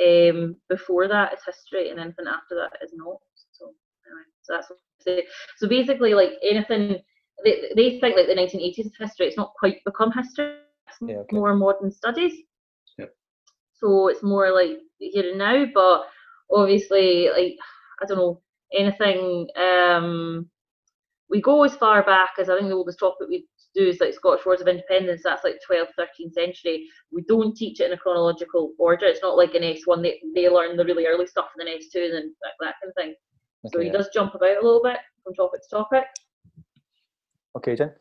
um, 0.00 0.56
before 0.68 1.08
that 1.08 1.32
is 1.34 1.40
history, 1.44 1.90
and 1.90 1.98
anything 1.98 2.26
after 2.26 2.54
that 2.56 2.78
is 2.82 2.92
not. 2.94 3.16
So 3.52 3.66
anyway, 4.06 4.24
so 4.42 4.54
that's 4.54 4.70
say. 5.00 5.26
So 5.56 5.68
basically, 5.68 6.14
like 6.14 6.32
anything 6.42 6.98
they, 7.44 7.72
they 7.74 8.00
think 8.00 8.16
like 8.16 8.26
the 8.26 8.34
1980s 8.34 8.86
is 8.86 8.96
history. 8.98 9.26
It's 9.26 9.36
not 9.36 9.54
quite 9.58 9.82
become 9.84 10.12
history. 10.12 10.56
It's 10.88 10.98
Yeah, 11.00 11.18
okay. 11.18 11.36
more 11.36 11.54
modern 11.54 11.90
studies. 11.90 12.32
Yep. 12.98 13.14
So 13.74 14.08
it's 14.08 14.22
more 14.22 14.52
like 14.52 14.78
here 14.98 15.30
and 15.30 15.38
now, 15.38 15.64
but 15.74 16.04
obviously, 16.50 17.28
like 17.30 17.56
I 18.02 18.06
don't 18.06 18.18
know 18.18 18.40
anything. 18.72 19.48
Um, 19.56 20.50
we 21.28 21.40
go 21.40 21.62
as 21.64 21.74
far 21.76 22.02
back 22.04 22.30
as 22.38 22.48
I 22.48 22.56
think 22.56 22.68
the 22.68 22.74
oldest 22.74 22.98
topic 22.98 23.28
we 23.28 23.46
do 23.74 23.86
is 23.86 24.00
like 24.00 24.14
Scottish 24.14 24.44
Wars 24.44 24.60
of 24.60 24.68
Independence. 24.68 25.22
That's 25.24 25.44
like 25.44 25.58
12th, 25.68 25.88
13th 25.98 26.32
century. 26.32 26.86
We 27.12 27.22
don't 27.22 27.56
teach 27.56 27.80
it 27.80 27.86
in 27.86 27.92
a 27.92 27.96
chronological 27.96 28.72
order. 28.78 29.06
It's 29.06 29.22
not 29.22 29.36
like 29.36 29.54
an 29.54 29.62
S1. 29.62 30.02
They 30.02 30.20
they 30.34 30.48
learn 30.48 30.76
the 30.76 30.84
really 30.84 31.06
early 31.06 31.26
stuff 31.26 31.48
in 31.58 31.66
an 31.66 31.74
S2 31.74 32.04
and 32.04 32.14
then 32.14 32.34
that, 32.42 32.52
that 32.60 32.74
kind 32.80 32.88
of 32.90 32.94
thing. 32.96 33.14
So 33.72 33.80
he 33.80 33.86
yeah. 33.86 33.92
does 33.92 34.08
jump 34.12 34.34
about 34.34 34.56
a 34.56 34.64
little 34.64 34.82
bit 34.82 34.98
from 35.22 35.34
topic 35.34 35.62
to 35.62 35.76
topic. 35.76 36.04
Okay, 37.56 37.76
Jen. 37.76 37.92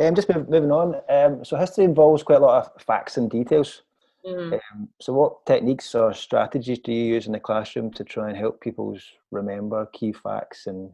Um, 0.00 0.06
Um, 0.06 0.14
just 0.14 0.28
move, 0.28 0.48
moving 0.48 0.72
on. 0.72 1.00
Um, 1.08 1.44
so 1.44 1.56
history 1.56 1.84
involves 1.84 2.22
quite 2.22 2.38
a 2.38 2.42
lot 2.42 2.66
of 2.76 2.82
facts 2.82 3.16
and 3.16 3.30
details. 3.30 3.82
mhm. 4.24 4.54
Um, 4.54 4.88
so 5.00 5.12
what 5.12 5.44
techniques 5.44 5.94
or 5.94 6.14
strategies 6.14 6.78
do 6.78 6.92
you 6.92 7.14
use 7.14 7.26
in 7.26 7.32
the 7.32 7.40
classroom 7.40 7.90
to 7.92 8.04
try 8.04 8.28
and 8.28 8.36
help 8.36 8.60
pupils 8.60 9.02
remember 9.32 9.86
key 9.86 10.12
facts 10.12 10.66
and 10.68 10.92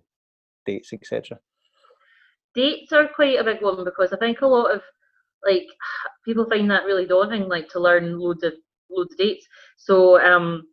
dates, 0.64 0.92
etc.? 0.92 1.38
Dates 2.54 2.92
are 2.92 3.08
quite 3.08 3.38
a 3.38 3.44
big 3.44 3.62
one 3.62 3.84
because 3.84 4.12
I 4.12 4.16
think 4.18 4.40
a 4.40 4.46
lot 4.46 4.74
of 4.74 4.82
like 5.44 5.66
people 6.24 6.46
find 6.48 6.70
that 6.70 6.84
really 6.84 7.06
daunting, 7.06 7.48
like 7.48 7.68
to 7.70 7.80
learn 7.80 8.18
loads 8.18 8.42
of 8.42 8.54
loads 8.90 9.12
of 9.12 9.18
dates. 9.18 9.46
So 9.76 10.20
um, 10.20 10.64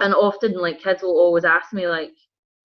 and 0.00 0.14
often 0.14 0.52
like 0.54 0.82
kids 0.82 1.02
will 1.02 1.18
always 1.18 1.44
ask 1.44 1.72
me 1.72 1.86
like, 1.88 2.12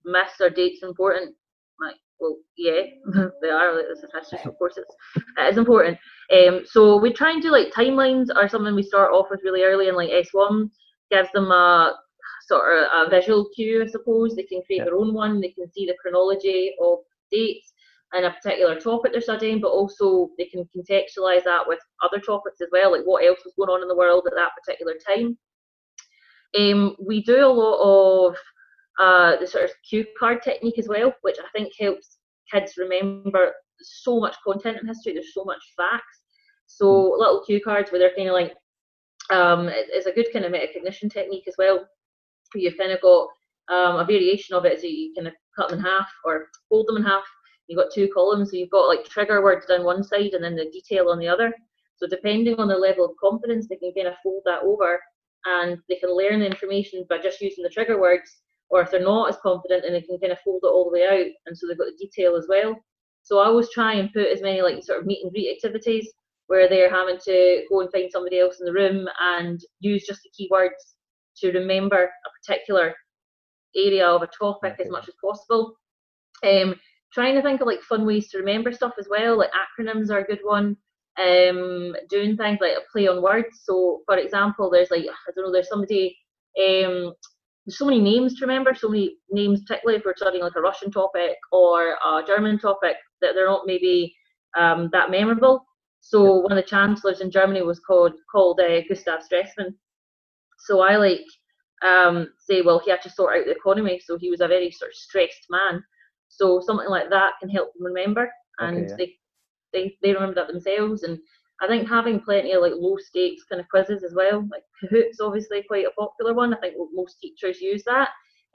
"Miss, 0.05 0.41
are 0.41 0.51
dates 0.51 0.83
important?" 0.83 1.35
Like, 1.81 1.97
well, 2.21 2.37
yeah, 2.57 2.83
they 3.43 3.51
are. 3.51 3.75
Like, 3.77 3.87
this 3.89 4.03
is 4.03 4.11
history, 4.15 4.51
of 4.51 4.57
course 4.59 4.77
it's 4.77 4.95
it 5.39 5.51
is 5.51 5.59
important. 5.59 5.99
Um, 6.33 6.63
so 6.65 6.97
we 6.97 7.13
try 7.13 7.33
and 7.33 7.43
do 7.43 7.51
like 7.51 7.73
timelines 7.73 8.29
are 8.35 8.49
something 8.49 8.75
we 8.75 8.83
start 8.83 9.13
off 9.13 9.27
with 9.31 9.41
really 9.45 9.63
early 9.63 9.89
and 9.89 9.97
like 9.97 10.11
S1 10.11 10.71
gives 11.11 11.31
them 11.33 11.51
a 11.51 11.95
sort 12.47 12.79
of 12.85 13.07
a 13.07 13.11
visual 13.11 13.49
cue, 13.55 13.83
I 13.83 13.87
suppose. 13.87 14.35
They 14.35 14.45
can 14.45 14.63
create 14.63 14.79
Yeah. 14.79 14.85
their 14.87 14.97
own 14.97 15.13
one. 15.13 15.41
They 15.41 15.51
can 15.51 15.71
see 15.73 15.87
the 15.87 15.97
chronology 16.01 16.75
of 16.81 16.99
dates 17.31 17.72
and 18.13 18.27
a 18.27 18.31
particular 18.31 18.79
topic 18.79 19.13
they're 19.13 19.21
studying, 19.21 19.61
but 19.61 19.71
also 19.71 20.31
they 20.37 20.45
can 20.45 20.69
contextualize 20.77 21.45
that 21.45 21.67
with 21.67 21.79
other 22.03 22.21
topics 22.21 22.61
as 22.61 22.69
well, 22.71 22.93
like 22.93 23.05
what 23.05 23.25
else 23.25 23.41
was 23.45 23.55
going 23.57 23.71
on 23.71 23.83
in 23.83 23.89
the 23.89 23.97
world 23.97 24.27
at 24.27 24.35
that 24.35 24.53
particular 24.63 24.95
time. 25.07 25.39
Um, 26.59 26.97
we 27.05 27.23
do 27.23 27.45
a 27.45 27.49
lot 27.49 28.29
of 28.29 28.37
uh, 28.99 29.37
the 29.41 29.47
sort 29.47 29.65
of 29.65 29.71
cue 29.89 30.05
card 30.19 30.43
technique 30.43 30.79
as 30.79 30.89
well, 30.89 31.15
which 31.23 31.37
I 31.39 31.49
think 31.57 31.73
helps 31.79 32.19
kids 32.53 32.75
remember 32.77 33.53
so 33.81 34.21
much 34.21 34.37
content 34.45 34.79
in 34.81 34.87
history. 34.87 35.15
There's 35.15 35.33
so 35.33 35.45
much 35.45 35.63
facts. 35.77 36.23
So 36.67 37.17
little 37.19 37.43
cue 37.45 37.61
cards 37.63 37.91
where 37.91 37.99
they're 37.99 38.15
kind 38.15 38.29
of 38.29 38.35
like, 38.35 38.55
um, 39.31 39.69
it's 39.71 40.07
a 40.07 40.13
good 40.13 40.27
kind 40.33 40.45
of 40.45 40.53
metacognition 40.53 41.11
technique 41.11 41.45
as 41.49 41.55
well. 41.57 41.87
You've 42.55 42.77
kind 42.77 42.93
of 42.93 43.01
got 43.01 43.29
um, 43.69 43.97
a 43.97 44.05
variation 44.05 44.55
of 44.55 44.67
it, 44.67 44.81
so 44.81 44.87
you 44.87 45.15
kind 45.17 45.29
of 45.29 45.35
cut 45.57 45.71
them 45.71 45.79
in 45.79 45.85
half 45.85 46.09
or 46.25 46.49
fold 46.69 46.89
them 46.89 46.99
in 46.99 47.05
half. 47.05 47.25
You've 47.73 47.79
got 47.79 47.95
two 47.95 48.11
columns, 48.13 48.51
so 48.51 48.59
you've 48.59 48.69
got 48.69 48.87
like 48.87 49.03
trigger 49.05 49.43
words 49.43 49.65
down 49.65 49.83
one 49.83 50.05
side 50.05 50.35
and 50.35 50.45
then 50.45 50.57
the 50.57 50.71
detail 50.71 51.09
on 51.09 51.19
the 51.19 51.27
other. 51.27 51.55
So 51.97 52.07
depending 52.07 52.57
on 52.61 52.69
the 52.69 52.77
level 52.77 53.07
of 53.07 53.17
confidence, 53.19 53.67
they 53.67 53.77
can 53.77 53.95
kind 53.95 54.09
of 54.09 54.15
fold 54.23 54.43
that 54.45 54.61
over 54.63 55.01
and 55.47 55.79
they 55.89 55.97
can 55.97 56.15
learn 56.15 56.41
the 56.41 56.47
information 56.47 57.07
by 57.09 57.17
just 57.17 57.41
using 57.41 57.65
the 57.65 57.71
trigger 57.71 57.99
words. 57.99 58.43
Or 58.69 58.83
if 58.83 58.91
they're 58.91 59.01
not 59.01 59.31
as 59.31 59.39
confident, 59.43 59.87
and 59.87 59.95
they 59.95 60.03
can 60.03 60.19
kind 60.19 60.33
of 60.33 60.39
fold 60.41 60.61
it 60.65 60.67
all 60.67 60.85
the 60.85 60.91
way 60.91 61.07
out, 61.07 61.33
and 61.47 61.57
so 61.57 61.67
they've 61.67 61.79
got 61.79 61.87
the 61.87 61.97
detail 62.07 62.37
as 62.37 62.45
well. 62.47 62.77
So 63.23 63.39
I 63.39 63.47
always 63.47 63.71
try 63.71 63.95
and 63.95 64.13
put 64.13 64.27
as 64.27 64.43
many 64.43 64.61
like 64.61 64.85
sort 64.85 65.01
of 65.01 65.07
meet 65.07 65.23
and 65.23 65.33
greet 65.33 65.57
activities 65.57 66.13
where 66.49 66.69
they're 66.69 66.91
having 66.91 67.19
to 67.25 67.65
go 67.71 67.81
and 67.81 67.91
find 67.91 68.11
somebody 68.13 68.39
else 68.39 68.61
in 68.61 68.67
the 68.67 68.73
room 68.73 69.09
and 69.19 69.61
use 69.81 70.05
just 70.07 70.21
the 70.23 70.31
keywords 70.31 70.97
to 71.39 71.53
remember 71.53 72.05
a 72.05 72.47
particular 72.47 72.95
area 73.75 74.07
of 74.07 74.21
a 74.21 74.27
topic 74.27 74.77
as 74.79 74.91
much 74.91 75.09
as 75.09 75.15
possible. 75.25 75.75
Um, 76.45 76.75
trying 77.13 77.35
to 77.35 77.43
think 77.43 77.61
of 77.61 77.67
like 77.67 77.83
fun 77.83 78.07
ways 78.07 78.29
to 78.29 78.39
remember 78.39 78.73
stuff 78.73 78.95
as 78.99 79.09
well, 79.11 79.39
like 79.39 79.51
acronyms 79.53 80.11
are 80.11 80.21
a 80.21 80.25
good 80.25 80.41
one. 80.43 80.77
Um, 81.19 81.95
doing 82.09 82.39
things 82.39 82.59
like 82.61 82.73
a 82.73 82.91
play 82.91 83.07
on 83.07 83.23
words. 83.23 83.61
So, 83.65 84.01
for 84.07 84.17
example, 84.17 84.71
there's 84.71 84.91
like 84.91 85.05
I 85.05 85.33
don't 85.35 85.45
know, 85.45 85.53
there's 85.53 85.69
somebody. 85.69 86.17
Um, 86.59 87.13
there's 87.65 87.79
so 87.79 87.85
many 87.85 88.01
names 88.01 88.35
to 88.35 88.47
remember, 88.47 88.75
so 88.75 88.89
many 88.89 89.19
names, 89.31 89.61
particularly 89.61 89.99
if 89.99 90.05
we're 90.05 90.17
studying 90.17 90.43
like 90.43 90.57
a 90.57 90.61
Russian 90.61 90.91
topic 90.91 91.37
or 91.53 91.91
a 92.05 92.23
German 92.27 92.59
topic, 92.59 92.97
that 93.21 93.35
they're 93.35 93.47
not 93.47 93.67
maybe 93.67 94.15
um, 94.57 94.89
that 94.93 95.11
memorable. 95.11 95.65
So 96.01 96.41
one 96.41 96.51
of 96.51 96.57
the 96.57 96.69
chancellors 96.69 97.21
in 97.21 97.31
Germany 97.31 97.63
was 97.63 97.79
called 97.79 98.13
called 98.31 98.61
uh, 98.61 98.81
Gustav 98.89 99.21
Stresemann. 99.21 99.75
So 100.59 100.81
I 100.81 100.97
like 100.97 101.27
um, 101.87 102.29
say, 102.39 102.63
well, 102.63 102.81
he 102.85 102.91
had 102.91 103.03
to 103.03 103.11
sort 103.11 103.37
out 103.37 103.45
the 103.45 103.53
economy, 103.53 104.01
so 104.05 104.17
he 104.19 104.31
was 104.31 104.41
a 104.41 104.49
very 104.49 104.71
sort 104.71 104.91
of 104.91 104.97
stressed 104.97 105.47
man. 105.51 105.85
So 106.33 106.61
something 106.61 106.89
like 106.89 107.11
that 107.11 107.35
can 107.41 107.51
help 107.51 107.73
them 107.75 107.85
remember, 107.85 108.33
and 108.59 108.89
yeah. 108.89 108.97
they, 108.97 109.15
they 109.73 109.97
they 110.03 110.13
remember 110.15 110.35
that 110.37 110.49
themselves. 110.49 111.03
And 111.03 111.19
I 111.61 111.67
think 111.69 111.89
having 111.89 112.21
plenty 112.21 112.53
of 112.53 112.63
like 112.63 112.73
low 112.75 112.97
stakes 112.97 113.45
kind 113.45 113.61
of 113.61 113.69
quizzes 113.69 114.03
as 114.03 114.15
well, 114.15 114.49
like 114.51 114.63
Kahoot's 114.83 115.21
obviously 115.21 115.63
quite 115.63 115.85
a 115.85 115.91
popular 115.91 116.33
one. 116.33 116.55
I 116.55 116.59
think 116.59 116.75
most 116.93 117.21
teachers 117.21 117.61
use 117.61 117.85
that. 117.85 118.09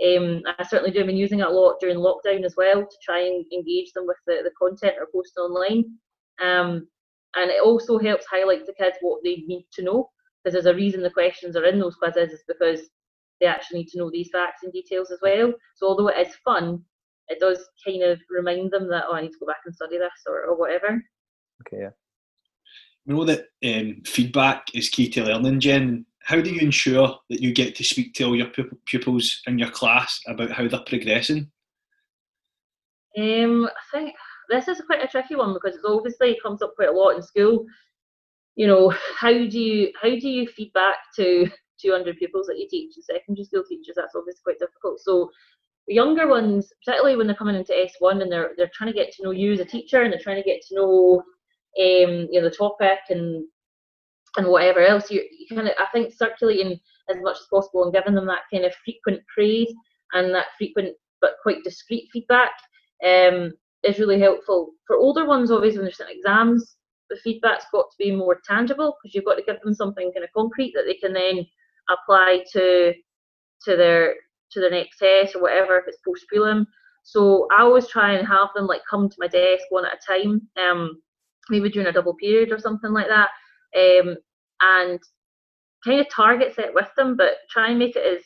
Um, 0.04 0.42
I 0.60 0.64
certainly 0.64 0.92
do. 0.92 1.02
I've 1.02 1.08
been 1.08 1.18
using 1.18 1.40
it 1.40 1.48
a 1.48 1.50
lot 1.50 1.78
during 1.80 1.98
lockdown 1.98 2.44
as 2.44 2.56
well 2.58 2.82
to 2.82 2.98
try 3.04 3.22
and 3.22 3.46
engage 3.54 3.94
them 3.94 4.08
with 4.08 4.18
the, 4.26 4.42
the 4.44 4.52
content 4.60 4.96
or 5.00 5.08
posting 5.14 5.44
online. 5.44 5.86
Um, 6.42 6.88
and 7.36 7.52
it 7.52 7.62
also 7.64 8.00
helps 8.00 8.26
highlight 8.26 8.66
to 8.66 8.74
kids 8.74 8.98
what 9.02 9.22
they 9.24 9.44
need 9.48 9.68
to 9.74 9.84
know 9.84 10.10
because 10.44 10.54
there's 10.54 10.74
a 10.74 10.78
reason 10.78 11.04
the 11.04 11.10
questions 11.10 11.56
are 11.56 11.66
in 11.66 11.80
those 11.80 11.96
quizzes 11.96 12.32
is 12.32 12.44
because 12.48 12.82
they 13.40 13.46
actually 13.46 13.80
need 13.80 13.90
to 13.90 13.98
know 13.98 14.10
these 14.10 14.30
facts 14.32 14.64
and 14.64 14.74
details 14.74 15.12
as 15.12 15.20
well. 15.22 15.54
So 15.76 15.88
although 15.88 16.08
it 16.08 16.28
is 16.28 16.36
fun, 16.44 16.84
it 17.30 17.40
does 17.40 17.60
kind 17.86 18.04
of 18.04 18.20
remind 18.30 18.72
them 18.72 18.90
that 18.90 19.06
oh 19.08 19.14
I 19.14 19.22
need 19.22 19.32
to 19.32 19.40
go 19.40 19.48
back 19.48 19.62
and 19.66 19.76
study 19.76 19.98
this 19.98 20.10
or, 20.28 20.46
or 20.46 20.58
whatever. 20.58 21.04
Okay, 21.68 21.82
yeah. 21.82 21.90
We 23.06 23.16
know 23.16 23.26
that 23.26 23.46
um, 23.66 24.02
feedback 24.06 24.68
is 24.74 24.90
key 24.90 25.10
to 25.12 25.24
learning, 25.24 25.62
Jen. 25.62 26.06
How 26.24 26.42
do 26.42 26.52
you 26.52 26.60
ensure 26.60 27.18
that 27.30 27.42
you 27.42 27.54
get 27.54 27.76
to 27.76 27.84
speak 27.84 28.14
to 28.16 28.26
all 28.26 28.36
your 28.36 28.50
pup- 28.50 28.78
pupils 28.86 29.42
in 29.48 29.58
your 29.58 29.70
class 29.70 30.20
about 30.28 30.52
how 30.52 30.68
they're 30.68 30.82
progressing? 30.82 31.50
Um, 33.18 33.66
I 33.66 33.98
think 33.98 34.14
this 34.50 34.68
is 34.68 34.82
quite 34.86 35.04
a 35.04 35.08
tricky 35.08 35.36
one 35.36 35.54
because 35.54 35.76
it 35.76 35.82
obviously 35.86 36.38
comes 36.44 36.62
up 36.62 36.76
quite 36.76 36.90
a 36.90 36.92
lot 36.92 37.16
in 37.16 37.22
school. 37.22 37.66
You 38.56 38.68
know, 38.68 38.94
how 39.16 39.32
do 39.32 39.60
you 39.60 39.92
how 40.02 40.10
do 40.10 40.30
you 40.30 40.48
feedback 40.48 40.98
to 41.16 41.48
200 41.82 42.18
pupils 42.18 42.48
that 42.48 42.58
you 42.58 42.68
teach 42.70 42.98
in 42.98 43.04
secondary 43.04 43.46
school 43.46 43.64
teachers? 43.68 43.96
That's 43.96 44.16
obviously 44.16 44.42
quite 44.44 44.60
difficult. 44.60 45.00
So 45.00 45.30
the 45.30 45.67
younger 45.88 46.28
ones, 46.28 46.72
particularly 46.84 47.16
when 47.16 47.28
they're 47.28 47.36
coming 47.36 47.56
into 47.56 47.74
S1 47.74 48.22
and 48.22 48.32
they're 48.32 48.52
they're 48.58 48.72
trying 48.74 48.92
to 48.92 48.98
get 48.98 49.12
to 49.14 49.24
know 49.24 49.32
you 49.32 49.54
as 49.54 49.60
a 49.60 49.66
teacher 49.66 50.04
and 50.04 50.12
they're 50.12 50.20
trying 50.20 50.42
to 50.42 50.50
get 50.50 50.62
to 50.68 50.76
know 50.76 51.24
um, 51.80 52.28
you 52.32 52.42
know 52.42 52.50
the 52.50 52.56
topic 52.56 53.00
and 53.10 53.46
and 54.38 54.48
whatever 54.48 54.80
else, 54.82 55.10
you, 55.10 55.24
you 55.38 55.56
kind 55.56 55.68
of 55.68 55.74
I 55.80 55.86
think 55.92 56.14
circulating 56.14 56.80
as 57.10 57.18
much 57.22 57.38
as 57.40 57.48
possible 57.50 57.84
and 57.84 57.94
giving 57.94 58.14
them 58.14 58.28
that 58.28 58.44
kind 58.52 58.66
of 58.66 58.74
frequent 58.84 59.22
praise 59.34 59.74
and 60.14 60.34
that 60.34 60.48
frequent 60.58 60.96
but 61.22 61.36
quite 61.42 61.64
discreet 61.64 62.08
feedback 62.14 62.52
um, 63.06 63.54
is 63.84 64.00
really 64.00 64.20
helpful. 64.20 64.72
For 64.86 64.98
older 64.98 65.26
ones, 65.26 65.52
obviously, 65.52 65.80
when 65.80 65.86
they're 65.86 65.94
sitting 65.94 66.18
exams, 66.18 66.76
the 67.10 67.18
feedback's 67.24 67.66
got 67.72 67.86
to 67.90 67.98
be 67.98 68.12
more 68.12 68.40
tangible 68.46 68.98
because 69.02 69.16
you've 69.16 69.26
got 69.26 69.36
to 69.36 69.44
give 69.44 69.62
them 69.62 69.74
something 69.74 70.12
kind 70.14 70.24
of 70.24 70.34
concrete 70.36 70.74
that 70.76 70.84
they 70.86 70.96
can 70.96 71.14
then 71.14 71.46
apply 71.90 72.44
to 72.54 72.94
to 73.64 73.76
their 73.76 74.16
to 74.52 74.60
their 74.60 74.72
next 74.72 74.98
test 74.98 75.36
or 75.36 75.42
whatever 75.42 75.78
if 75.78 75.86
it's 75.88 76.00
post 76.06 76.26
prelim. 76.34 76.66
So 77.04 77.48
I 77.52 77.62
always 77.62 77.88
try 77.88 78.14
and 78.14 78.28
have 78.28 78.50
them 78.56 78.68
like 78.68 78.82
come 78.90 79.10
to 79.10 79.16
my 79.20 79.28
desk 79.28 79.64
one 79.70 79.86
at 79.86 79.94
a 79.94 80.22
time, 80.22 80.42
um, 80.58 81.02
maybe 81.50 81.70
during 81.70 81.88
a 81.88 81.94
double 81.94 82.16
period 82.16 82.52
or 82.52 82.60
something 82.60 82.92
like 82.92 83.08
that, 83.08 83.30
um, 83.76 84.18
and 84.62 85.00
kind 85.86 86.00
of 86.02 86.08
target 86.10 86.54
set 86.56 86.74
with 86.74 86.90
them, 86.98 87.16
but 87.16 87.38
try 87.50 87.70
and 87.70 87.80
make 87.80 87.96
it 87.96 88.18
as 88.18 88.24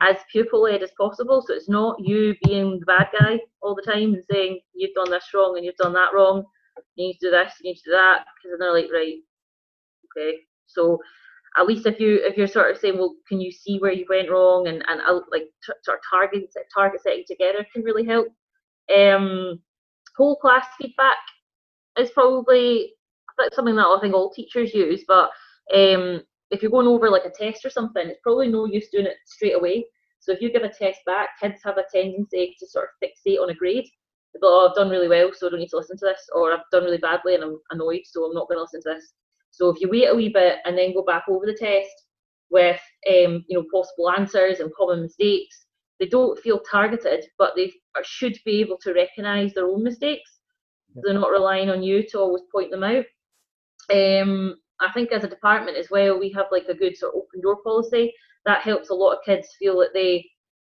as 0.00 0.16
pupil 0.30 0.62
led 0.62 0.82
as 0.82 0.92
possible. 0.96 1.42
So 1.42 1.54
it's 1.54 1.68
not 1.68 1.98
you 1.98 2.34
being 2.44 2.78
the 2.78 2.86
bad 2.86 3.08
guy 3.18 3.40
all 3.60 3.74
the 3.74 3.82
time 3.82 4.14
and 4.14 4.24
saying 4.30 4.60
you've 4.72 4.94
done 4.94 5.10
this 5.10 5.24
wrong 5.34 5.56
and 5.56 5.66
you've 5.66 5.76
done 5.76 5.92
that 5.94 6.14
wrong. 6.14 6.44
You 6.94 7.08
need 7.08 7.14
to 7.14 7.26
do 7.26 7.30
this, 7.32 7.54
you 7.60 7.70
need 7.70 7.76
to 7.78 7.90
do 7.90 7.90
that, 7.90 8.24
because 8.36 8.52
then 8.52 8.60
they're 8.60 8.72
like, 8.72 8.92
right, 8.92 9.16
okay. 10.16 10.38
So 10.66 11.00
at 11.58 11.66
least 11.66 11.86
if 11.86 11.98
you 11.98 12.20
if 12.22 12.36
you're 12.36 12.46
sort 12.46 12.70
of 12.70 12.78
saying, 12.78 12.96
well, 12.96 13.14
can 13.28 13.40
you 13.40 13.50
see 13.50 13.78
where 13.78 13.92
you 13.92 14.06
went 14.08 14.30
wrong, 14.30 14.68
and 14.68 14.84
and 14.88 15.00
uh, 15.00 15.20
like 15.32 15.44
t- 15.64 15.72
sort 15.82 15.98
of 15.98 16.02
target 16.08 16.54
target 16.72 17.02
setting 17.02 17.24
together 17.26 17.66
can 17.72 17.82
really 17.82 18.04
help. 18.04 18.28
Um, 18.94 19.60
whole 20.16 20.36
class 20.36 20.66
feedback 20.80 21.18
is 21.98 22.10
probably 22.10 22.92
that's 23.36 23.56
something 23.56 23.76
that 23.76 23.86
I 23.86 23.98
think 24.00 24.14
all 24.14 24.32
teachers 24.32 24.74
use, 24.74 25.04
but 25.06 25.30
um, 25.74 26.22
if 26.50 26.62
you're 26.62 26.70
going 26.70 26.86
over 26.86 27.10
like 27.10 27.24
a 27.24 27.30
test 27.30 27.64
or 27.64 27.70
something, 27.70 28.08
it's 28.08 28.20
probably 28.22 28.48
no 28.48 28.66
use 28.66 28.88
doing 28.90 29.06
it 29.06 29.16
straight 29.26 29.56
away. 29.56 29.84
So 30.20 30.32
if 30.32 30.40
you 30.40 30.52
give 30.52 30.62
a 30.62 30.68
test 30.68 31.00
back, 31.06 31.30
kids 31.40 31.60
have 31.64 31.78
a 31.78 31.84
tendency 31.92 32.56
to 32.58 32.66
sort 32.66 32.88
of 32.88 33.08
fixate 33.08 33.40
on 33.40 33.50
a 33.50 33.54
grade. 33.54 33.86
But 34.34 34.46
oh, 34.48 34.68
I've 34.68 34.76
done 34.76 34.90
really 34.90 35.08
well, 35.08 35.30
so 35.32 35.46
I 35.46 35.50
don't 35.50 35.60
need 35.60 35.68
to 35.70 35.76
listen 35.76 35.96
to 35.98 36.06
this, 36.06 36.28
or 36.34 36.52
I've 36.52 36.60
done 36.70 36.84
really 36.84 36.98
badly 36.98 37.34
and 37.34 37.44
I'm 37.44 37.58
annoyed, 37.70 38.02
so 38.04 38.24
I'm 38.24 38.34
not 38.34 38.48
going 38.48 38.58
to 38.58 38.62
listen 38.62 38.82
to 38.82 38.94
this. 38.94 39.12
So 39.58 39.70
if 39.70 39.80
you 39.80 39.88
wait 39.88 40.06
a 40.06 40.14
wee 40.14 40.28
bit 40.28 40.58
and 40.64 40.78
then 40.78 40.94
go 40.94 41.02
back 41.02 41.24
over 41.28 41.44
the 41.44 41.52
test 41.52 41.90
with 42.48 42.80
um, 43.08 43.44
you 43.48 43.58
know 43.58 43.64
possible 43.74 44.08
answers 44.10 44.60
and 44.60 44.72
common 44.72 45.02
mistakes, 45.02 45.66
they 45.98 46.06
don't 46.06 46.38
feel 46.38 46.60
targeted, 46.60 47.24
but 47.38 47.54
they 47.56 47.72
should 48.04 48.38
be 48.44 48.60
able 48.60 48.78
to 48.82 48.94
recognise 48.94 49.52
their 49.52 49.66
own 49.66 49.82
mistakes. 49.82 50.38
They're 50.94 51.12
not 51.12 51.32
relying 51.32 51.70
on 51.70 51.82
you 51.82 52.06
to 52.08 52.18
always 52.20 52.44
point 52.52 52.70
them 52.70 52.84
out. 52.84 53.04
Um, 53.92 54.56
I 54.80 54.92
think 54.92 55.10
as 55.10 55.24
a 55.24 55.28
department 55.28 55.76
as 55.76 55.90
well, 55.90 56.20
we 56.20 56.30
have 56.30 56.46
like 56.52 56.66
a 56.68 56.74
good 56.74 56.96
sort 56.96 57.14
of 57.14 57.22
open 57.22 57.40
door 57.40 57.58
policy 57.64 58.14
that 58.46 58.62
helps 58.62 58.90
a 58.90 58.94
lot 58.94 59.14
of 59.14 59.24
kids 59.24 59.48
feel 59.58 59.76
that 59.80 59.92
they, 59.92 60.24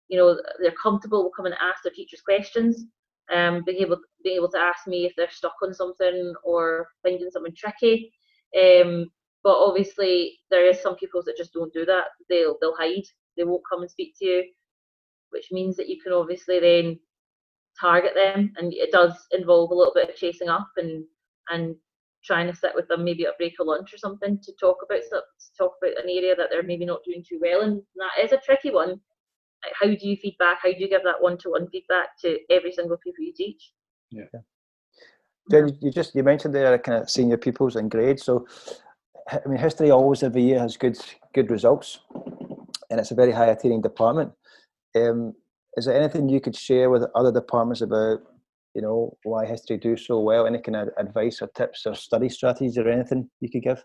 you 0.09 0.17
know, 0.17 0.37
they're 0.61 0.73
comfortable 0.83 1.23
with 1.23 1.33
coming 1.35 1.53
and 1.53 1.61
ask 1.61 1.83
their 1.83 1.93
teachers 1.93 2.21
questions. 2.21 2.85
Um, 3.33 3.63
being 3.65 3.81
able 3.81 3.97
being 4.25 4.35
able 4.35 4.51
to 4.51 4.57
ask 4.57 4.85
me 4.85 5.05
if 5.05 5.13
they're 5.15 5.31
stuck 5.31 5.55
on 5.63 5.73
something 5.73 6.33
or 6.43 6.89
finding 7.03 7.29
something 7.31 7.55
tricky. 7.55 8.11
Um, 8.57 9.07
but 9.43 9.57
obviously 9.57 10.39
there 10.49 10.67
is 10.67 10.81
some 10.81 10.95
pupils 10.95 11.25
that 11.25 11.37
just 11.37 11.53
don't 11.53 11.73
do 11.73 11.85
that. 11.85 12.05
They'll 12.29 12.57
they'll 12.61 12.75
hide. 12.75 13.03
They 13.37 13.43
won't 13.43 13.63
come 13.69 13.81
and 13.81 13.89
speak 13.89 14.13
to 14.19 14.25
you, 14.25 14.43
which 15.29 15.47
means 15.51 15.77
that 15.77 15.89
you 15.89 16.01
can 16.01 16.13
obviously 16.13 16.59
then 16.59 16.99
target 17.79 18.13
them, 18.15 18.51
and 18.57 18.73
it 18.73 18.91
does 18.91 19.13
involve 19.31 19.71
a 19.71 19.75
little 19.75 19.93
bit 19.93 20.09
of 20.09 20.15
chasing 20.15 20.49
up 20.49 20.67
and 20.77 21.03
and 21.49 21.75
trying 22.23 22.47
to 22.47 22.55
sit 22.55 22.73
with 22.75 22.87
them 22.87 23.03
maybe 23.03 23.25
at 23.25 23.37
break 23.37 23.55
or 23.59 23.65
lunch 23.65 23.93
or 23.93 23.97
something 23.97 24.39
to 24.43 24.53
talk 24.59 24.77
about 24.85 25.01
to 25.09 25.21
talk 25.57 25.73
about 25.81 26.03
an 26.03 26.09
area 26.09 26.35
that 26.35 26.47
they're 26.51 26.63
maybe 26.63 26.85
not 26.85 27.03
doing 27.03 27.23
too 27.27 27.39
well 27.41 27.61
and 27.61 27.81
that 27.95 28.23
is 28.23 28.31
a 28.31 28.37
tricky 28.37 28.71
one. 28.71 28.99
How 29.79 29.87
do 29.87 29.97
you 29.99 30.17
feedback? 30.17 30.59
How 30.61 30.71
do 30.71 30.79
you 30.79 30.89
give 30.89 31.03
that 31.03 31.21
one-to-one 31.21 31.67
feedback 31.71 32.09
to 32.21 32.37
every 32.49 32.71
single 32.71 32.97
pupil 32.97 33.23
you 33.23 33.33
teach? 33.35 33.71
Yeah, 34.09 34.23
yeah. 35.51 35.61
Jen, 35.61 35.77
you 35.81 35.91
just 35.91 36.15
you 36.15 36.23
mentioned 36.23 36.53
there 36.53 36.77
kind 36.79 37.01
of 37.01 37.09
senior 37.09 37.37
pupils 37.37 37.75
and 37.75 37.89
grades 37.89 38.23
so 38.23 38.45
i 39.31 39.39
mean 39.47 39.57
history 39.57 39.91
always 39.91 40.23
every 40.23 40.43
year 40.43 40.59
has 40.59 40.77
good 40.77 40.97
good 41.33 41.49
results 41.51 41.99
and 42.89 42.99
it's 42.99 43.11
a 43.11 43.15
very 43.15 43.31
high 43.31 43.47
attaining 43.47 43.81
department 43.81 44.31
um, 44.95 45.33
is 45.77 45.85
there 45.85 45.97
anything 45.97 46.27
you 46.27 46.41
could 46.41 46.55
share 46.55 46.89
with 46.89 47.03
other 47.15 47.31
departments 47.31 47.81
about 47.81 48.19
you 48.73 48.81
know 48.81 49.15
why 49.23 49.45
history 49.45 49.77
do 49.77 49.95
so 49.97 50.19
well 50.19 50.45
any 50.45 50.59
kind 50.59 50.75
of 50.75 50.89
advice 50.97 51.41
or 51.41 51.47
tips 51.55 51.85
or 51.85 51.95
study 51.95 52.29
strategies 52.29 52.77
or 52.77 52.89
anything 52.89 53.29
you 53.39 53.49
could 53.49 53.63
give 53.63 53.83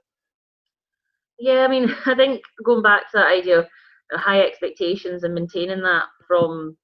yeah 1.39 1.65
i 1.65 1.69
mean 1.69 1.95
i 2.07 2.15
think 2.15 2.43
going 2.65 2.83
back 2.83 3.03
to 3.03 3.19
that 3.19 3.29
idea 3.29 3.59
of 3.59 3.67
high 4.13 4.41
expectations 4.41 5.25
and 5.25 5.35
maintaining 5.35 5.83
that 5.83 6.05
from 6.27 6.77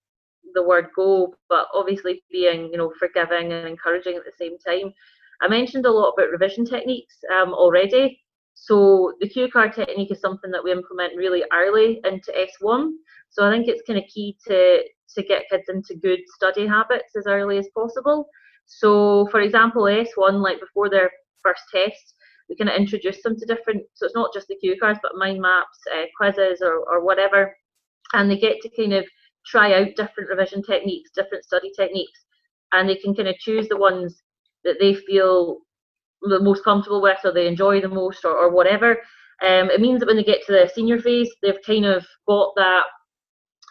the 0.54 0.62
word 0.62 0.87
go 0.94 1.35
but 1.49 1.66
obviously 1.75 2.23
being 2.30 2.71
you 2.71 2.78
know 2.78 2.93
forgiving 2.99 3.52
and 3.52 3.69
encouraging 3.69 4.17
at 4.17 4.25
the 4.25 4.32
same 4.38 4.56
time 4.58 4.93
i 5.41 5.49
mentioned 5.49 5.86
a 5.86 5.91
lot 5.91 6.10
about 6.10 6.30
revision 6.30 6.65
techniques 6.65 7.17
um, 7.34 7.52
already 7.52 8.19
so 8.54 9.12
the 9.21 9.28
cue 9.28 9.50
card 9.50 9.73
technique 9.73 10.12
is 10.12 10.21
something 10.21 10.50
that 10.50 10.62
we 10.62 10.71
implement 10.73 11.17
really 11.17 11.43
early 11.52 12.00
into 12.04 12.32
s1 12.32 12.91
so 13.30 13.47
i 13.47 13.50
think 13.50 13.69
it's 13.69 13.82
kind 13.86 13.99
of 13.99 14.04
key 14.12 14.36
to 14.47 14.82
to 15.15 15.23
get 15.23 15.49
kids 15.50 15.65
into 15.69 15.95
good 15.95 16.21
study 16.34 16.67
habits 16.67 17.17
as 17.17 17.26
early 17.26 17.58
as 17.58 17.69
possible. 17.75 18.28
So, 18.67 19.26
for 19.30 19.41
example, 19.41 19.82
S1, 19.82 20.41
like 20.41 20.60
before 20.60 20.88
their 20.88 21.10
first 21.43 21.62
test, 21.73 22.15
we 22.49 22.56
kind 22.56 22.71
of 22.71 22.76
introduce 22.76 23.23
them 23.23 23.36
to 23.38 23.47
different, 23.47 23.82
so 23.95 24.06
it's 24.06 24.15
not 24.15 24.32
just 24.32 24.49
the 24.49 24.56
cue 24.56 24.76
cards, 24.78 24.99
but 25.02 25.17
mind 25.17 25.41
maps, 25.41 25.78
uh, 25.95 26.04
quizzes, 26.17 26.60
or, 26.62 26.84
or 26.91 27.04
whatever. 27.04 27.54
And 28.12 28.30
they 28.30 28.38
get 28.38 28.60
to 28.62 28.71
kind 28.76 28.93
of 28.93 29.06
try 29.47 29.75
out 29.75 29.97
different 29.97 30.31
revision 30.31 30.63
techniques, 30.63 31.11
different 31.15 31.45
study 31.45 31.71
techniques, 31.76 32.25
and 32.73 32.89
they 32.89 32.97
can 32.97 33.15
kind 33.15 33.28
of 33.28 33.37
choose 33.37 33.69
the 33.69 33.76
ones 33.76 34.23
that 34.65 34.76
they 34.81 34.95
feel 34.95 35.59
the 36.23 36.41
most 36.41 36.65
comfortable 36.65 37.02
with 37.02 37.19
or 37.25 37.33
they 37.33 37.47
enjoy 37.47 37.81
the 37.81 37.89
most 37.89 38.25
or, 38.25 38.37
or 38.37 38.50
whatever. 38.50 38.99
Um, 39.43 39.71
it 39.71 39.81
means 39.81 40.00
that 40.00 40.07
when 40.07 40.17
they 40.17 40.25
get 40.25 40.45
to 40.47 40.52
the 40.52 40.71
senior 40.73 41.00
phase, 41.00 41.31
they've 41.43 41.63
kind 41.67 41.85
of 41.85 42.07
got 42.28 42.52
that 42.57 42.85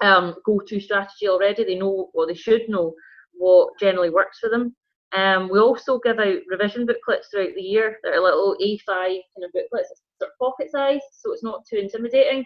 um, 0.01 0.35
go-to 0.45 0.79
strategy 0.79 1.29
already. 1.29 1.63
They 1.63 1.75
know, 1.75 2.09
or 2.13 2.27
they 2.27 2.33
should 2.33 2.67
know, 2.67 2.93
what 3.33 3.69
generally 3.79 4.09
works 4.09 4.39
for 4.39 4.49
them. 4.49 4.75
Um, 5.13 5.49
we 5.51 5.59
also 5.59 5.99
give 5.99 6.19
out 6.19 6.39
revision 6.47 6.85
booklets 6.85 7.27
throughout 7.29 7.53
the 7.55 7.61
year. 7.61 7.97
They're 8.03 8.21
little 8.21 8.55
A5 8.61 8.85
kind 8.87 9.45
of 9.45 9.51
booklets, 9.53 9.89
sort 10.19 10.31
of 10.31 10.39
pocket 10.39 10.71
size, 10.71 11.01
so 11.11 11.33
it's 11.33 11.43
not 11.43 11.65
too 11.69 11.77
intimidating. 11.77 12.45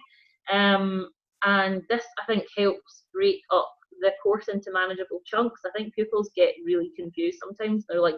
Um, 0.52 1.10
and 1.44 1.82
this, 1.90 2.04
I 2.22 2.26
think, 2.26 2.46
helps 2.58 3.06
break 3.14 3.42
up 3.52 3.72
the 4.02 4.12
course 4.22 4.48
into 4.48 4.72
manageable 4.72 5.22
chunks. 5.26 5.62
I 5.66 5.72
think 5.72 5.94
pupils 5.94 6.32
get 6.36 6.54
really 6.66 6.92
confused 6.96 7.40
sometimes. 7.40 7.86
They're 7.88 8.02
like 8.02 8.16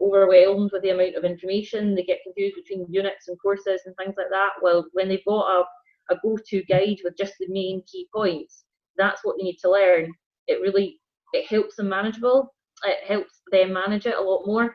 overwhelmed 0.00 0.70
with 0.72 0.82
the 0.82 0.90
amount 0.90 1.16
of 1.16 1.24
information. 1.24 1.94
They 1.94 2.02
get 2.02 2.22
confused 2.24 2.56
between 2.56 2.86
units 2.90 3.28
and 3.28 3.40
courses 3.40 3.82
and 3.86 3.94
things 3.96 4.14
like 4.16 4.30
that. 4.30 4.50
Well, 4.62 4.86
when 4.92 5.08
they've 5.08 5.24
got 5.26 5.60
a 5.60 5.64
a 6.08 6.16
go-to 6.22 6.62
guide 6.64 6.98
with 7.02 7.16
just 7.16 7.34
the 7.40 7.48
main 7.48 7.82
key 7.90 8.08
points, 8.14 8.64
that's 8.96 9.24
what 9.24 9.36
they 9.36 9.44
need 9.44 9.58
to 9.58 9.70
learn. 9.70 10.12
It 10.46 10.60
really 10.60 11.00
it 11.32 11.46
helps 11.48 11.76
them 11.76 11.88
manageable. 11.88 12.54
It 12.84 12.98
helps 13.06 13.40
them 13.50 13.72
manage 13.72 14.06
it 14.06 14.16
a 14.16 14.22
lot 14.22 14.46
more. 14.46 14.74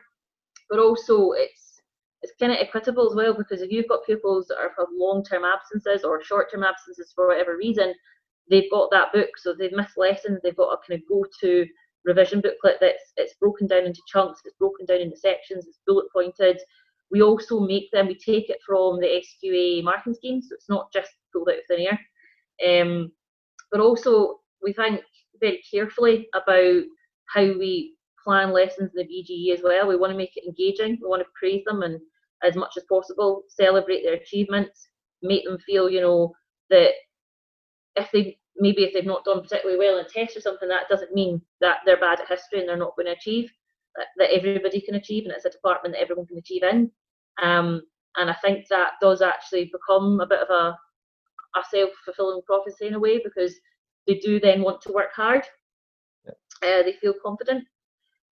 But 0.68 0.78
also 0.78 1.32
it's 1.32 1.61
it's 2.22 2.32
kind 2.38 2.52
of 2.52 2.58
equitable 2.58 3.10
as 3.10 3.16
well 3.16 3.34
because 3.34 3.62
if 3.62 3.70
you've 3.70 3.88
got 3.88 4.04
pupils 4.04 4.46
that 4.48 4.58
are 4.58 4.72
have 4.78 4.88
long-term 4.96 5.44
absences 5.44 6.04
or 6.04 6.22
short-term 6.22 6.62
absences 6.62 7.12
for 7.14 7.28
whatever 7.28 7.56
reason, 7.56 7.92
they've 8.48 8.70
got 8.70 8.90
that 8.92 9.12
book, 9.12 9.30
so 9.36 9.54
they've 9.54 9.72
missed 9.72 9.98
lessons. 9.98 10.38
They've 10.42 10.56
got 10.56 10.72
a 10.72 10.78
kind 10.86 11.00
of 11.00 11.08
go-to 11.08 11.66
revision 12.04 12.40
booklet 12.40 12.78
that's 12.80 13.12
it's 13.16 13.34
broken 13.34 13.66
down 13.66 13.84
into 13.84 14.00
chunks, 14.06 14.40
it's 14.44 14.56
broken 14.56 14.86
down 14.86 15.00
into 15.00 15.16
sections, 15.16 15.66
it's 15.66 15.80
bullet 15.86 16.06
pointed. 16.12 16.58
We 17.10 17.22
also 17.22 17.60
make 17.60 17.90
them, 17.90 18.06
we 18.06 18.14
take 18.14 18.48
it 18.48 18.58
from 18.66 18.98
the 18.98 19.22
SQA 19.22 19.84
marking 19.84 20.14
scheme, 20.14 20.40
so 20.40 20.54
it's 20.54 20.68
not 20.68 20.92
just 20.92 21.10
pulled 21.32 21.48
out 21.48 21.56
of 21.56 21.64
thin 21.68 21.86
air. 22.60 22.82
Um, 22.82 23.12
but 23.70 23.80
also, 23.80 24.40
we 24.62 24.72
think 24.72 25.02
very 25.40 25.62
carefully 25.70 26.28
about 26.34 26.82
how 27.26 27.42
we 27.42 27.96
plan 28.22 28.52
lessons 28.52 28.92
in 28.96 29.06
the 29.06 29.12
BGE 29.12 29.52
as 29.52 29.62
well. 29.62 29.88
We 29.88 29.96
want 29.96 30.12
to 30.12 30.16
make 30.16 30.36
it 30.36 30.46
engaging, 30.46 30.98
we 31.02 31.08
want 31.08 31.22
to 31.22 31.28
praise 31.38 31.64
them 31.64 31.82
and 31.82 32.00
as 32.42 32.56
much 32.56 32.72
as 32.76 32.84
possible, 32.88 33.42
celebrate 33.48 34.02
their 34.02 34.14
achievements, 34.14 34.88
make 35.22 35.44
them 35.44 35.58
feel, 35.58 35.88
you 35.88 36.00
know, 36.00 36.32
that 36.70 36.90
if 37.96 38.10
they 38.12 38.38
maybe 38.56 38.82
if 38.82 38.92
they've 38.92 39.04
not 39.04 39.24
done 39.24 39.42
particularly 39.42 39.78
well 39.78 39.98
in 39.98 40.06
tests 40.06 40.36
or 40.36 40.40
something, 40.40 40.68
that 40.68 40.88
doesn't 40.88 41.14
mean 41.14 41.40
that 41.60 41.78
they're 41.84 42.00
bad 42.00 42.20
at 42.20 42.28
history 42.28 42.60
and 42.60 42.68
they're 42.68 42.76
not 42.76 42.96
going 42.96 43.06
to 43.06 43.12
achieve. 43.12 43.50
That, 43.96 44.06
that 44.16 44.32
everybody 44.32 44.80
can 44.80 44.94
achieve, 44.94 45.24
and 45.24 45.34
it's 45.34 45.44
a 45.44 45.50
department 45.50 45.94
that 45.94 46.00
everyone 46.00 46.26
can 46.26 46.38
achieve 46.38 46.62
in. 46.62 46.90
Um, 47.42 47.82
and 48.16 48.30
I 48.30 48.36
think 48.42 48.66
that 48.68 48.92
does 49.02 49.20
actually 49.20 49.70
become 49.70 50.20
a 50.20 50.26
bit 50.26 50.40
of 50.40 50.48
a, 50.48 50.78
a 51.58 51.62
self 51.70 51.90
fulfilling 52.04 52.40
prophecy 52.46 52.86
in 52.86 52.94
a 52.94 52.98
way 52.98 53.20
because 53.22 53.54
they 54.06 54.14
do 54.14 54.40
then 54.40 54.62
want 54.62 54.80
to 54.82 54.92
work 54.92 55.10
hard. 55.14 55.44
Yeah. 56.24 56.32
Uh, 56.62 56.82
they 56.82 56.94
feel 56.94 57.12
confident 57.22 57.64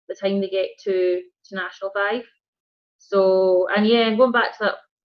the 0.09 0.15
time 0.15 0.41
they 0.41 0.49
get 0.49 0.71
to, 0.85 1.23
to 1.47 1.55
National 1.55 1.91
5. 1.95 2.23
So, 3.01 3.67
and 3.75 3.87
yeah, 3.87 4.07
and 4.07 4.17
going 4.17 4.31
back 4.31 4.57
to 4.59 4.77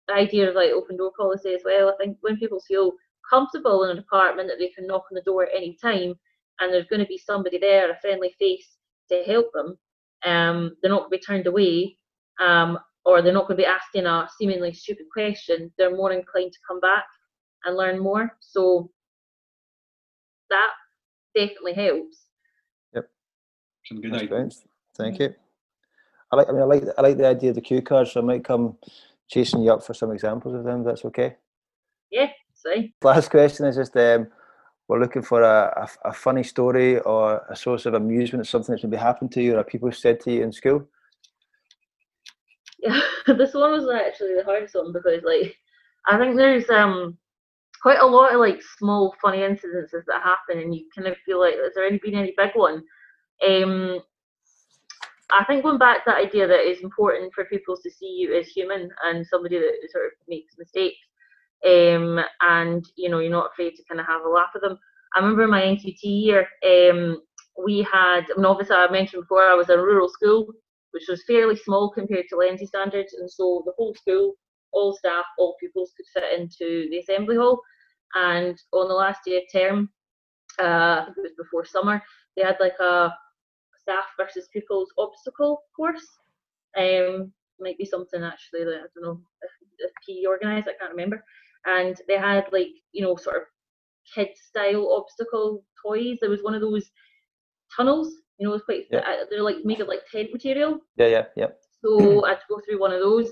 that 0.08 0.16
idea 0.16 0.50
of 0.50 0.56
like 0.56 0.72
open 0.72 0.98
door 0.98 1.12
policy 1.18 1.54
as 1.54 1.62
well, 1.66 1.90
I 1.90 1.94
think 1.98 2.18
when 2.22 2.38
people 2.38 2.62
feel 2.62 2.94
comfortable 3.30 3.84
in 3.84 3.92
an 3.92 3.98
apartment 3.98 4.48
that 4.50 4.60
they 4.60 4.70
can 4.70 4.88
knock 4.88 5.06
on 5.12 5.16
the 5.16 5.22
door 5.22 5.44
at 5.44 5.56
any 5.56 5.78
time 5.82 6.14
and 6.60 6.72
there's 6.72 6.88
going 6.88 7.02
to 7.02 7.08
be 7.08 7.18
somebody 7.18 7.58
there, 7.58 7.92
a 7.92 8.00
friendly 8.00 8.34
face 8.40 8.78
to 9.10 9.24
help 9.26 9.48
them, 9.54 9.78
um, 10.26 10.76
they're 10.82 10.92
not 10.92 11.02
going 11.02 11.12
to 11.12 11.18
be 11.18 11.26
turned 11.26 11.48
away. 11.48 11.98
Um, 12.40 12.80
or 13.06 13.22
they're 13.22 13.34
not 13.34 13.48
going 13.48 13.58
to 13.58 13.64
be 13.64 13.66
asking 13.66 14.06
a 14.06 14.30
seemingly 14.38 14.74
stupid 14.74 15.08
question, 15.12 15.72
they're 15.78 15.96
more 15.96 16.12
inclined 16.12 16.52
to 16.52 16.60
come 16.68 16.80
back 16.80 17.06
and 17.66 17.76
learn 17.76 18.00
more. 18.00 18.38
So 18.40 18.92
that 20.50 20.70
definitely 21.36 21.74
helps. 21.74 22.26
Yep. 22.94 23.10
Some 23.86 24.02
good 24.02 24.14
ideas. 24.14 24.64
Thank 24.96 25.20
you. 25.20 25.34
I 26.32 26.36
like. 26.38 26.50
I 26.50 26.52
mean, 26.52 26.62
I 26.62 26.66
like. 26.66 26.84
I 26.98 27.02
like 27.02 27.18
the 27.18 27.28
idea 27.28 27.50
of 27.50 27.56
the 27.56 27.62
cue 27.62 27.82
cards. 27.82 28.12
So 28.12 28.22
I 28.22 28.24
might 28.24 28.44
come 28.44 28.78
chasing 29.30 29.62
you 29.62 29.72
up 29.72 29.84
for 29.84 29.94
some 29.94 30.12
examples 30.12 30.56
of 30.56 30.64
them. 30.64 30.84
That's 30.84 31.06
okay. 31.06 31.36
Yeah. 32.12 32.30
See. 32.54 32.94
Last 33.02 33.32
question 33.32 33.66
is 33.66 33.76
just 33.76 33.96
um, 33.98 34.28
we're 34.88 35.00
looking 35.00 35.22
for 35.22 35.42
a, 35.42 35.88
a, 36.04 36.10
a 36.10 36.14
funny 36.14 36.44
story 36.44 37.00
or 37.00 37.42
a 37.50 37.56
source 37.56 37.86
of 37.86 37.94
amusement, 37.94 38.46
something 38.46 38.74
that's 38.74 38.84
maybe 38.84 38.98
happened 38.98 39.32
to 39.32 39.42
you 39.42 39.58
or 39.58 39.64
people 39.64 39.92
said 39.92 40.20
to 40.22 40.32
you 40.32 40.44
in 40.44 40.52
school. 40.52 40.88
Yeah, 42.80 43.00
this 43.28 43.54
one 43.54 43.72
was 43.72 43.88
actually 43.90 44.36
the 44.36 44.44
hardest 44.44 44.76
one 44.76 44.92
because 44.92 45.24
like 45.24 45.56
I 46.08 46.18
think 46.18 46.36
there's 46.36 46.70
um 46.70 47.18
quite 47.82 48.00
a 48.00 48.06
lot 48.06 48.34
of 48.34 48.40
like 48.40 48.62
small 48.78 49.16
funny 49.22 49.40
incidences 49.40 50.06
that 50.08 50.24
happen, 50.24 50.60
and 50.60 50.76
you 50.76 50.86
kind 50.96 51.08
of 51.08 51.18
feel 51.26 51.40
like, 51.40 51.56
has 51.56 51.74
there 51.76 51.86
any 51.86 52.00
been 52.00 52.16
any 52.16 52.34
big 52.38 52.52
one? 52.54 52.84
Um, 53.48 54.00
I 55.32 55.44
think 55.46 55.64
going 55.64 55.78
back 55.78 56.04
to 56.04 56.12
that 56.12 56.26
idea 56.28 56.48
that 56.48 56.70
it's 56.70 56.82
important 56.82 57.34
for 57.34 57.46
people 57.46 57.78
to 57.78 57.90
see 57.90 58.08
you 58.08 58.36
as 58.38 58.48
human 58.48 58.90
and 59.06 59.26
somebody 59.26 59.58
that 59.58 59.90
sort 59.92 60.06
of 60.06 60.12
makes 60.28 60.56
mistakes, 60.58 61.00
um, 61.66 62.20
and 62.42 62.86
you 62.96 63.10
know 63.10 63.20
you're 63.20 63.32
not 63.32 63.52
afraid 63.52 63.76
to 63.76 63.84
kind 63.88 64.00
of 64.00 64.08
have 64.08 64.24
a 64.24 64.30
laugh 64.30 64.52
at 64.56 64.62
them. 64.62 64.78
I 65.16 65.20
remember 65.20 65.48
my 65.48 65.62
NQT 65.62 66.00
year, 66.04 66.48
um, 66.66 67.22
we 67.64 67.86
had, 67.92 68.22
mean, 68.38 68.46
obviously 68.46 68.76
I 68.76 68.90
mentioned 68.90 69.24
before 69.24 69.44
I 69.44 69.56
was 69.56 69.70
in 69.70 69.78
a 69.78 69.84
rural 69.84 70.10
school, 70.10 70.48
which 70.92 71.04
was 71.10 71.24
fairly 71.28 71.56
small 71.56 71.92
compared 71.92 72.26
to 72.30 72.38
Lenzie 72.38 72.66
standards, 72.66 73.14
and 73.14 73.30
so 73.30 73.64
the 73.66 73.74
whole 73.78 73.94
school, 73.94 74.36
all 74.72 74.96
staff, 74.96 75.26
all 75.38 75.56
pupils 75.60 75.92
could 75.98 76.06
fit 76.14 76.40
into 76.40 76.90
the 76.90 77.00
assembly 77.00 77.36
hall. 77.36 77.62
And 78.16 78.58
on 78.74 78.88
the 78.88 78.94
last 78.94 79.22
day 79.26 79.38
of 79.38 79.44
term, 79.52 79.90
uh, 80.60 81.02
I 81.02 81.06
think 81.06 81.18
it 81.18 81.22
was 81.24 81.46
before 81.46 81.66
summer, 81.66 82.02
they 82.36 82.44
had 82.44 82.58
like 82.60 82.80
a 82.80 83.14
staff 83.82 84.06
versus 84.18 84.48
pupils 84.52 84.90
obstacle 84.98 85.64
course. 85.76 86.08
Um, 86.78 87.32
might 87.60 87.78
be 87.78 87.86
something 87.86 88.24
actually 88.24 88.64
that 88.64 88.76
I 88.76 88.88
don't 88.96 89.04
know 89.04 89.22
if, 89.42 89.52
if 89.80 89.92
PE 90.08 90.28
organised, 90.28 90.68
I 90.68 90.74
can't 90.80 90.92
remember. 90.92 91.24
And 91.66 91.96
they 92.08 92.18
had 92.18 92.46
like 92.52 92.70
you 92.92 93.04
know 93.04 93.16
sort 93.16 93.38
of 93.38 93.44
kid 94.16 94.30
style 94.36 94.92
obstacle 94.92 95.64
toys. 95.86 96.18
There 96.22 96.30
was 96.30 96.44
one 96.44 96.56
of 96.56 96.62
those 96.62 96.90
tunnels, 97.76 98.14
you 98.42 98.48
know, 98.48 98.56
it's 98.56 98.66
quite 98.66 98.86
yeah. 98.90 99.00
Uh, 99.00 99.26
they're 99.30 99.44
like 99.44 99.58
made 99.64 99.82
of 99.82 99.88
like 99.88 100.00
tent 100.12 100.30
material. 100.34 100.80
Yeah, 100.98 101.08
yeah, 101.08 101.24
yeah. 101.36 101.48
So 101.84 102.26
I 102.26 102.30
had 102.30 102.40
to 102.40 102.46
go 102.50 102.60
through 102.66 102.80
one 102.80 102.92
of 102.92 103.00
those, 103.00 103.30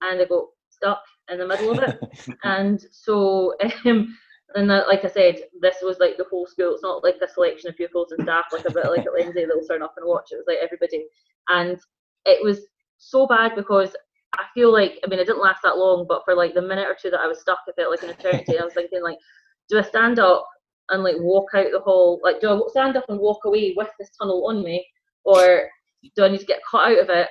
and 0.00 0.20
I 0.20 0.24
got 0.24 0.46
stuck 0.70 1.02
in 1.30 1.38
the 1.38 1.46
middle 1.46 1.72
of 1.72 1.80
it. 1.80 2.00
and 2.44 2.80
so, 2.90 3.54
um, 3.84 4.16
and 4.54 4.70
that, 4.70 4.88
like 4.88 5.04
I 5.04 5.08
said, 5.08 5.36
this 5.60 5.76
was 5.82 5.98
like 5.98 6.16
the 6.16 6.26
whole 6.30 6.46
school. 6.46 6.72
It's 6.72 6.82
not 6.82 7.04
like 7.04 7.16
a 7.22 7.28
selection 7.28 7.68
of 7.68 7.76
pupils 7.76 8.12
and 8.12 8.22
staff, 8.22 8.46
like 8.52 8.64
a 8.64 8.72
bit 8.72 8.86
like 8.86 9.06
at 9.06 9.12
Lenzie, 9.12 9.44
they'll 9.44 9.64
turn 9.66 9.82
up 9.82 9.94
and 9.96 10.06
watch. 10.06 10.28
It 10.32 10.36
was 10.36 10.46
like 10.46 10.58
everybody, 10.62 11.06
and 11.48 11.78
it 12.24 12.42
was 12.42 12.60
so 12.96 13.26
bad 13.26 13.54
because 13.54 13.94
I 14.34 14.44
feel 14.54 14.72
like 14.72 14.98
I 15.04 15.08
mean 15.08 15.18
it 15.18 15.26
didn't 15.26 15.42
last 15.42 15.62
that 15.62 15.76
long, 15.76 16.06
but 16.08 16.22
for 16.24 16.34
like 16.34 16.54
the 16.54 16.62
minute 16.62 16.88
or 16.88 16.96
two 17.00 17.10
that 17.10 17.20
I 17.20 17.26
was 17.26 17.40
stuck, 17.40 17.60
I 17.68 17.72
felt 17.72 17.90
like 17.90 18.02
an 18.02 18.10
eternity. 18.10 18.58
I 18.58 18.64
was 18.64 18.74
thinking 18.74 19.02
like, 19.02 19.18
do 19.68 19.78
I 19.78 19.82
stand 19.82 20.18
up 20.18 20.46
and 20.88 21.02
like 21.02 21.16
walk 21.18 21.50
out 21.54 21.66
the 21.70 21.80
hall? 21.80 22.20
Like, 22.22 22.40
do 22.40 22.50
I 22.50 22.60
stand 22.70 22.96
up 22.96 23.04
and 23.08 23.18
walk 23.18 23.44
away 23.44 23.74
with 23.76 23.88
this 23.98 24.10
tunnel 24.18 24.46
on 24.48 24.64
me, 24.64 24.86
or 25.24 25.68
do 26.16 26.24
I 26.24 26.28
need 26.28 26.40
to 26.40 26.46
get 26.46 26.60
cut 26.68 26.90
out 26.92 27.00
of 27.00 27.10
it? 27.10 27.28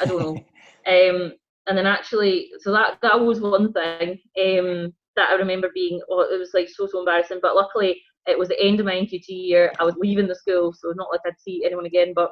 I 0.00 0.04
don't 0.04 0.20
know. 0.20 0.36
um, 0.86 1.32
and 1.66 1.78
then 1.78 1.86
actually, 1.86 2.50
so 2.58 2.72
that 2.72 2.98
that 3.00 3.20
was 3.20 3.40
one 3.40 3.72
thing 3.72 4.18
um, 4.38 4.92
that 5.20 5.30
I 5.30 5.34
remember 5.34 5.70
being. 5.74 6.00
Oh, 6.10 6.20
it 6.22 6.38
was 6.38 6.50
like 6.54 6.68
so 6.68 6.86
so 6.86 7.00
embarrassing. 7.00 7.38
But 7.42 7.54
luckily, 7.54 8.00
it 8.26 8.38
was 8.38 8.48
the 8.48 8.60
end 8.60 8.80
of 8.80 8.86
my 8.86 8.94
NQT 8.94 9.28
year. 9.28 9.72
I 9.78 9.84
was 9.84 9.94
leaving 9.96 10.26
the 10.26 10.34
school, 10.34 10.72
so 10.72 10.92
not 10.96 11.08
like 11.10 11.20
I'd 11.26 11.38
see 11.38 11.62
anyone 11.64 11.86
again. 11.86 12.12
But 12.14 12.30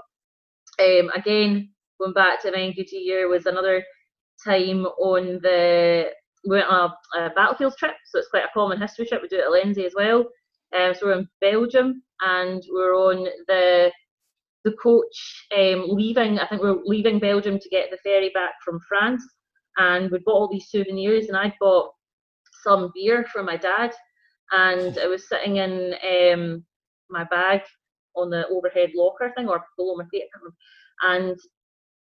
um, 0.80 1.10
again, 1.14 1.70
going 2.00 2.12
back 2.14 2.42
to 2.42 2.50
my 2.50 2.58
NQT 2.58 2.92
year 2.92 3.28
was 3.28 3.46
another 3.46 3.82
time 4.44 4.86
on 4.86 5.40
the 5.42 6.10
we 6.44 6.56
went 6.56 6.68
on 6.68 6.90
a, 7.16 7.26
a 7.26 7.30
battlefield 7.30 7.74
trip, 7.78 7.94
so 8.06 8.18
it's 8.18 8.28
quite 8.28 8.44
a 8.44 8.52
common 8.54 8.80
history 8.80 9.06
trip. 9.06 9.22
We 9.22 9.28
do 9.28 9.36
it 9.36 9.44
at 9.44 9.52
Lenzie 9.52 9.86
as 9.86 9.94
well. 9.96 10.24
Um, 10.76 10.94
so 10.94 11.06
we're 11.06 11.18
in 11.18 11.28
Belgium 11.40 12.02
and 12.20 12.62
we're 12.70 12.94
on 12.94 13.26
the 13.46 13.90
the 14.64 14.72
coach 14.82 15.46
um, 15.56 15.84
leaving. 15.88 16.38
I 16.38 16.46
think 16.46 16.62
we're 16.62 16.80
leaving 16.84 17.18
Belgium 17.18 17.58
to 17.58 17.68
get 17.70 17.90
the 17.90 17.98
ferry 17.98 18.30
back 18.34 18.54
from 18.64 18.80
France, 18.88 19.24
and 19.76 20.10
we 20.10 20.18
bought 20.18 20.34
all 20.34 20.50
these 20.50 20.70
souvenirs. 20.70 21.28
And 21.28 21.36
I 21.36 21.54
bought 21.60 21.92
some 22.68 22.92
beer 22.94 23.26
for 23.32 23.42
my 23.42 23.56
dad, 23.56 23.92
and 24.52 24.96
it 24.96 25.08
was 25.08 25.28
sitting 25.28 25.56
in 25.56 25.94
um, 26.12 26.64
my 27.08 27.24
bag 27.24 27.62
on 28.16 28.30
the 28.30 28.46
overhead 28.48 28.90
locker 28.94 29.32
thing 29.36 29.48
or 29.48 29.64
below 29.76 29.96
my 29.96 30.04
feet. 30.10 30.24
And 31.02 31.38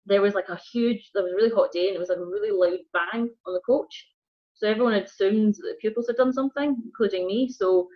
there 0.05 0.21
was 0.21 0.33
like 0.33 0.49
a 0.49 0.59
huge, 0.71 1.11
there 1.13 1.23
was 1.23 1.33
a 1.33 1.35
really 1.35 1.53
hot 1.53 1.71
day, 1.71 1.87
and 1.87 1.95
it 1.95 1.99
was 1.99 2.09
like 2.09 2.17
a 2.17 2.25
really 2.25 2.51
loud 2.51 2.79
bang 2.93 3.29
on 3.45 3.53
the 3.53 3.61
coach. 3.65 4.07
So 4.53 4.67
everyone 4.67 4.93
had 4.93 5.03
assumed 5.03 5.55
that 5.55 5.63
the 5.63 5.77
pupils 5.81 6.07
had 6.07 6.15
done 6.15 6.33
something, 6.33 6.77
including 6.85 7.27
me. 7.27 7.49
So 7.49 7.89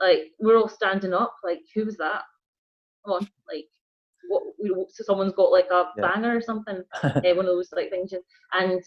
like 0.00 0.32
we're 0.40 0.56
all 0.56 0.68
standing 0.68 1.12
up, 1.12 1.34
like 1.44 1.60
who 1.74 1.84
was 1.84 1.96
that? 1.98 2.22
Come 3.04 3.14
on, 3.14 3.28
like 3.52 3.66
what? 4.28 4.42
So 4.90 5.04
someone's 5.04 5.34
got 5.34 5.52
like 5.52 5.68
a 5.70 5.90
yeah. 5.96 6.02
banger 6.02 6.36
or 6.36 6.40
something, 6.40 6.82
uh, 7.02 7.20
one 7.24 7.38
of 7.40 7.46
those 7.46 7.72
like 7.72 7.90
things, 7.90 8.12
and 8.52 8.82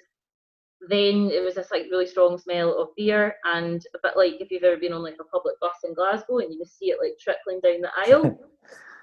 then 0.82 1.30
it 1.32 1.44
was 1.44 1.56
this 1.56 1.72
like 1.72 1.84
really 1.90 2.06
strong 2.06 2.38
smell 2.38 2.78
of 2.80 2.90
beer 2.96 3.36
and 3.46 3.82
a 3.96 4.00
bit 4.04 4.18
like 4.18 4.34
if 4.40 4.52
you've 4.52 4.64
ever 4.64 4.78
been 4.78 4.94
on 4.94 5.04
like 5.04 5.18
a 5.20 5.24
public 5.24 5.60
bus 5.60 5.78
in 5.84 5.94
Glasgow 5.94 6.40
and 6.40 6.54
you 6.54 6.60
just 6.60 6.78
see 6.78 6.88
it 6.88 7.00
like 7.02 7.18
trickling 7.20 7.60
down 7.62 7.82
the 7.82 7.90
aisle. 8.06 8.38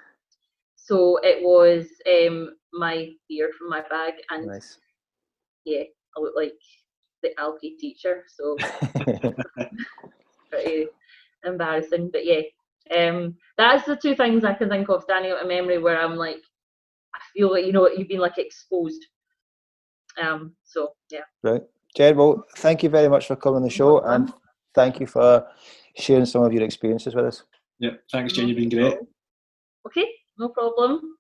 so 0.77 1.19
it 1.23 1.43
was 1.43 1.87
um, 2.07 2.51
my 2.73 3.11
beer 3.29 3.51
from 3.59 3.69
my 3.71 3.83
bag 3.89 4.15
and 4.31 4.47
nice. 4.47 4.79
yeah, 5.65 5.83
I 6.17 6.21
look 6.21 6.35
like 6.37 6.53
the 7.23 7.31
Alki 7.41 7.77
teacher, 7.79 8.25
so 8.29 8.57
pretty 10.51 10.87
embarrassing. 11.45 12.11
But 12.13 12.25
yeah, 12.25 12.43
um, 12.97 13.37
that's 13.57 13.87
the 13.87 13.97
two 13.97 14.15
things 14.15 14.45
I 14.45 14.55
can 14.55 14.69
think 14.69 14.89
of 14.89 15.03
standing 15.03 15.33
out 15.33 15.43
in 15.43 15.49
memory 15.49 15.79
where 15.79 16.01
I'm 16.01 16.17
like, 16.17 16.43
I 17.15 17.19
feel 17.33 17.51
like 17.51 17.65
you 17.65 17.73
know 17.73 17.89
you've 17.89 18.09
been 18.09 18.21
like 18.21 18.39
exposed. 18.39 19.07
Um, 20.21 20.55
so 20.65 20.93
yeah. 21.11 21.21
Right, 21.43 21.63
Jen. 21.97 22.17
Well, 22.17 22.45
thank 22.57 22.83
you 22.83 22.89
very 22.89 23.09
much 23.09 23.27
for 23.27 23.37
coming 23.37 23.57
on 23.57 23.63
the 23.63 23.71
show, 23.71 24.01
and 24.01 24.33
thank 24.75 25.01
you 25.01 25.07
for 25.07 25.47
sharing 25.97 26.27
some 26.27 26.43
of 26.43 26.53
your 26.53 26.63
experiences 26.63 27.15
with 27.15 27.27
us. 27.27 27.45
Yeah, 27.79 27.91
thanks, 28.11 28.33
Jen. 28.33 28.49
You've 28.49 28.59
been 28.59 28.69
great. 28.69 28.99
Okay, 29.87 30.07
no 30.39 30.49
problem. 30.49 31.17